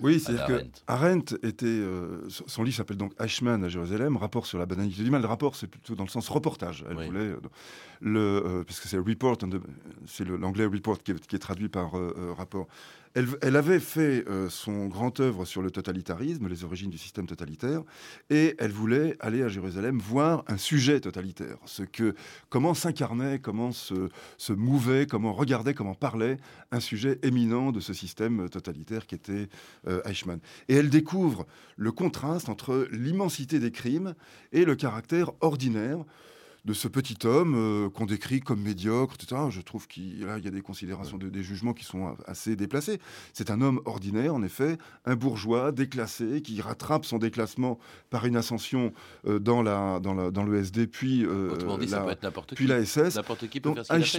oui, 0.02 0.20
c'est-à-dire 0.20 0.46
que 0.46 0.66
Arendt 0.88 1.36
était. 1.44 1.66
Euh, 1.66 2.28
son 2.30 2.64
livre 2.64 2.78
s'appelle 2.78 2.98
donc 2.98 3.14
Eichmann 3.20 3.64
à 3.64 3.68
Jérusalem, 3.68 4.18
rapport 4.18 4.46
sur 4.46 4.58
la 4.58 4.66
banalité 4.66 5.04
du 5.04 5.12
mal. 5.12 5.22
Le 5.22 5.28
rapport, 5.28 5.56
c'est 5.56 5.68
plutôt 5.68 5.96
dans 5.96 6.04
le 6.04 6.10
sens 6.10 6.30
reportage. 6.30 6.86
Elle 6.90 7.06
voulait. 7.06 7.20
Euh, 7.20 7.40
le, 8.02 8.44
euh, 8.46 8.64
puisque 8.64 8.86
c'est 8.86 8.98
report, 8.98 9.38
c'est 10.08 10.28
l'anglais 10.28 10.66
report 10.66 11.04
qui 11.04 11.12
est, 11.12 11.40
traduit 11.40 11.70
par 11.70 11.92
rapport. 12.36 12.68
Elle, 13.16 13.56
avait 13.56 13.80
fait 13.80 14.24
euh, 14.28 14.50
son 14.50 14.86
grand 14.86 15.20
œuvre 15.20 15.44
sur 15.44 15.64
le 15.64 15.72
totalitarisme, 15.72 16.48
les 16.48 16.64
origines 16.64 16.92
du 16.92 17.00
système 17.00 17.26
totalitaire, 17.26 17.82
et 18.30 18.56
elle 18.60 18.72
voulait 18.72 19.16
aller 19.20 19.42
à 19.42 19.48
Jérusalem 19.48 19.98
voir 19.98 20.44
un 20.48 20.58
sujet 20.58 21.00
totalitaire, 21.00 21.58
ce 21.66 21.82
que, 21.82 22.14
comment 22.50 22.76
s'incarnait, 22.76 23.40
comment 23.40 23.72
se, 23.72 24.10
mouvait, 24.54 25.08
comment 25.08 25.34
regardait, 25.34 25.74
comment 25.74 25.96
parlait 25.96 26.38
un 26.72 26.80
sujet 26.80 27.18
éminent 27.24 27.72
de 27.72 27.80
ce 27.80 27.94
système 27.94 28.48
totalitaire 28.48 29.08
qui 29.08 29.16
était 29.16 29.50
euh, 29.88 30.02
Eichmann. 30.06 30.40
Et 30.68 30.76
elle 30.76 30.90
découvre 30.90 31.48
le 31.78 31.92
contraste 31.92 32.48
entre 32.48 32.88
l'immensité 32.92 33.58
des 33.60 33.72
crimes 33.72 34.14
et 34.52 34.66
le 34.66 34.76
caractère 34.76 35.32
ordinaire 35.42 36.06
de 36.66 36.74
ce 36.74 36.88
petit 36.88 37.18
homme 37.26 37.56
euh, 37.56 37.90
qu'on 37.90 38.06
décrit 38.06 38.40
comme 38.40 38.62
médiocre, 38.62 39.16
etc. 39.16 39.44
Je 39.50 39.62
trouve 39.62 39.88
qu'il 39.88 40.20
y 40.20 40.26
a 40.26 40.40
des 40.40 40.62
considérations, 40.62 41.18
des 41.18 41.44
jugements 41.44 41.74
qui 41.74 41.86
sont 41.86 42.16
assez 42.26 42.56
déplacés. 42.56 43.00
C'est 43.34 43.52
un 43.52 43.62
homme 43.62 43.82
ordinaire, 43.86 44.34
en 44.34 44.44
effet, 44.44 44.78
un 45.06 45.16
bourgeois 45.16 45.72
déclassé 45.72 46.42
qui 46.42 46.62
rattrape 46.62 47.06
son 47.06 47.18
déclassement 47.18 47.80
par 48.10 48.26
une 48.26 48.36
ascension 48.36 48.94
euh, 49.28 49.40
dans, 49.40 49.62
la, 49.62 50.00
dans, 50.00 50.14
la, 50.14 50.32
dans 50.32 50.44
le 50.44 50.58
SD, 50.60 50.88
puis, 50.88 51.26
euh, 51.26 51.58
la, 51.90 52.16
puis 52.56 52.68
la 52.68 52.86
SS. 52.86 53.16
N'importe 53.16 53.48
qui 53.48 53.60
peut 53.60 53.74
faire 53.74 53.86
ce 53.86 54.18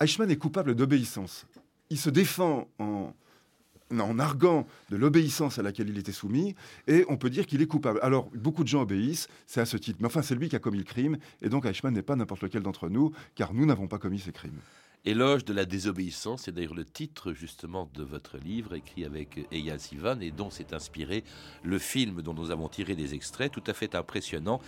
Eichmann 0.00 0.30
est 0.30 0.36
coupable 0.36 0.74
d'obéissance. 0.74 1.46
Il 1.90 1.98
se 1.98 2.10
défend 2.10 2.68
en 2.78 3.12
en 3.90 4.18
arguant 4.18 4.66
de 4.90 4.96
l'obéissance 4.96 5.58
à 5.58 5.62
laquelle 5.62 5.88
il 5.88 5.98
était 5.98 6.12
soumis, 6.12 6.54
et 6.86 7.04
on 7.08 7.16
peut 7.16 7.30
dire 7.30 7.46
qu'il 7.46 7.62
est 7.62 7.66
coupable. 7.66 8.00
Alors, 8.02 8.28
beaucoup 8.34 8.62
de 8.62 8.68
gens 8.68 8.82
obéissent, 8.82 9.28
c'est 9.46 9.60
à 9.60 9.66
ce 9.66 9.76
titre. 9.76 9.98
Mais 10.00 10.06
enfin, 10.06 10.22
c'est 10.22 10.34
lui 10.34 10.48
qui 10.48 10.56
a 10.56 10.60
commis 10.60 10.78
le 10.78 10.84
crime, 10.84 11.18
et 11.42 11.48
donc 11.48 11.66
Eichmann 11.66 11.94
n'est 11.94 12.02
pas 12.02 12.16
n'importe 12.16 12.42
lequel 12.42 12.62
d'entre 12.62 12.88
nous, 12.88 13.12
car 13.34 13.54
nous 13.54 13.66
n'avons 13.66 13.86
pas 13.86 13.98
commis 13.98 14.18
ces 14.18 14.32
crimes. 14.32 14.60
Éloge 15.06 15.44
de 15.44 15.52
la 15.52 15.66
désobéissance, 15.66 16.42
c'est 16.42 16.52
d'ailleurs 16.52 16.74
le 16.74 16.84
titre 16.84 17.32
justement 17.32 17.88
de 17.94 18.02
votre 18.02 18.38
livre 18.38 18.74
écrit 18.74 19.04
avec 19.04 19.46
Eyal 19.52 19.78
Sivan 19.78 20.18
et 20.20 20.32
dont 20.32 20.50
s'est 20.50 20.74
inspiré 20.74 21.22
le 21.62 21.78
film 21.78 22.22
dont 22.22 22.34
nous 22.34 22.50
avons 22.50 22.68
tiré 22.68 22.96
des 22.96 23.14
extraits 23.14 23.52
tout 23.52 23.62
à 23.68 23.72
fait 23.72 23.94
impressionnant. 23.94 24.60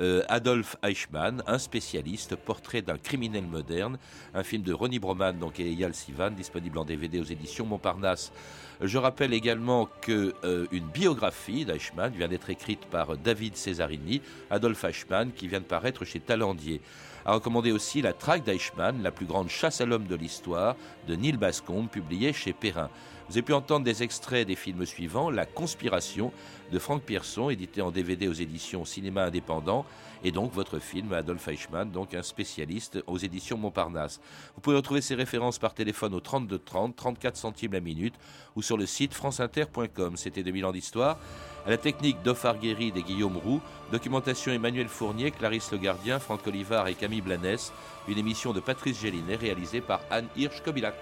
Euh, 0.00 0.22
Adolf 0.28 0.76
Eichmann, 0.82 1.42
un 1.46 1.58
spécialiste, 1.58 2.36
portrait 2.36 2.82
d'un 2.82 2.98
criminel 2.98 3.44
moderne, 3.44 3.98
un 4.34 4.42
film 4.42 4.62
de 4.62 4.72
Ronnie 4.72 4.98
Broman 4.98 5.38
donc 5.38 5.60
et 5.60 5.70
Eyal 5.70 5.94
Sivan, 5.94 6.30
disponible 6.30 6.78
en 6.78 6.84
DVD 6.84 7.20
aux 7.20 7.24
éditions 7.24 7.66
Montparnasse. 7.66 8.32
Je 8.80 8.98
rappelle 8.98 9.32
également 9.32 9.88
qu'une 10.00 10.32
euh, 10.44 10.66
biographie 10.92 11.64
d'Eichmann 11.64 12.12
vient 12.12 12.28
d'être 12.28 12.50
écrite 12.50 12.86
par 12.86 13.16
David 13.16 13.56
Cesarini, 13.56 14.20
Adolf 14.50 14.82
Eichmann, 14.84 15.32
qui 15.32 15.46
vient 15.48 15.60
de 15.60 15.64
paraître 15.64 16.04
chez 16.04 16.20
Talendier 16.20 16.80
a 17.24 17.34
recommandé 17.34 17.72
aussi 17.72 18.02
la 18.02 18.12
traque 18.12 18.44
d'Eichmann, 18.44 19.02
la 19.02 19.10
plus 19.10 19.26
grande 19.26 19.48
chasse 19.48 19.80
à 19.80 19.86
l'homme 19.86 20.06
de 20.06 20.14
l'histoire, 20.14 20.76
de 21.08 21.16
Neil 21.16 21.36
Bascombe, 21.36 21.88
publiée 21.88 22.32
chez 22.32 22.52
Perrin. 22.52 22.90
Vous 23.28 23.38
avez 23.38 23.42
pu 23.42 23.54
entendre 23.54 23.84
des 23.84 24.02
extraits 24.02 24.46
des 24.46 24.54
films 24.54 24.84
suivants 24.84 25.30
La 25.30 25.46
Conspiration 25.46 26.30
de 26.70 26.78
Franck 26.78 27.02
Pierson, 27.02 27.48
édité 27.48 27.80
en 27.80 27.90
DVD 27.90 28.28
aux 28.28 28.34
éditions 28.34 28.84
Cinéma 28.84 29.24
Indépendant, 29.24 29.86
et 30.22 30.30
donc 30.30 30.52
votre 30.52 30.78
film 30.78 31.12
Adolf 31.12 31.48
Eichmann, 31.48 31.90
donc 31.90 32.12
un 32.12 32.22
spécialiste 32.22 33.02
aux 33.06 33.16
éditions 33.16 33.56
Montparnasse. 33.56 34.20
Vous 34.54 34.60
pouvez 34.60 34.76
retrouver 34.76 35.00
ces 35.00 35.14
références 35.14 35.58
par 35.58 35.72
téléphone 35.72 36.14
au 36.14 36.20
32 36.20 36.58
30, 36.58 36.96
34 36.96 37.36
centimes 37.36 37.72
la 37.72 37.80
minute 37.80 38.14
ou 38.56 38.62
sur 38.62 38.76
le 38.76 38.84
site 38.84 39.14
franceinter.com. 39.14 40.16
C'était 40.16 40.42
2000 40.42 40.66
ans 40.66 40.72
d'histoire. 40.72 41.18
À 41.66 41.70
la 41.70 41.78
technique 41.78 42.22
d'Offar 42.22 42.58
Guéry 42.58 42.92
et 42.94 43.02
Guillaume 43.02 43.38
Roux, 43.38 43.62
documentation 43.90 44.52
Emmanuel 44.52 44.88
Fournier, 44.88 45.30
Clarisse 45.30 45.72
Le 45.72 45.78
Gardien, 45.78 46.18
Franck 46.18 46.46
Olivard 46.46 46.88
et 46.88 46.94
Camille 46.94 47.22
Blanès, 47.22 47.72
une 48.06 48.18
émission 48.18 48.52
de 48.52 48.60
Patrice 48.60 49.00
Gélinet 49.00 49.36
réalisée 49.36 49.80
par 49.80 50.00
Anne 50.10 50.28
Hirsch-Kobilac. 50.36 50.94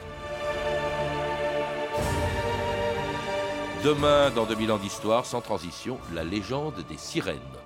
Demain, 3.82 4.30
dans 4.30 4.44
2000 4.46 4.70
ans 4.70 4.78
d'histoire, 4.78 5.26
sans 5.26 5.40
transition, 5.40 5.98
la 6.14 6.22
légende 6.22 6.84
des 6.88 6.96
sirènes. 6.96 7.61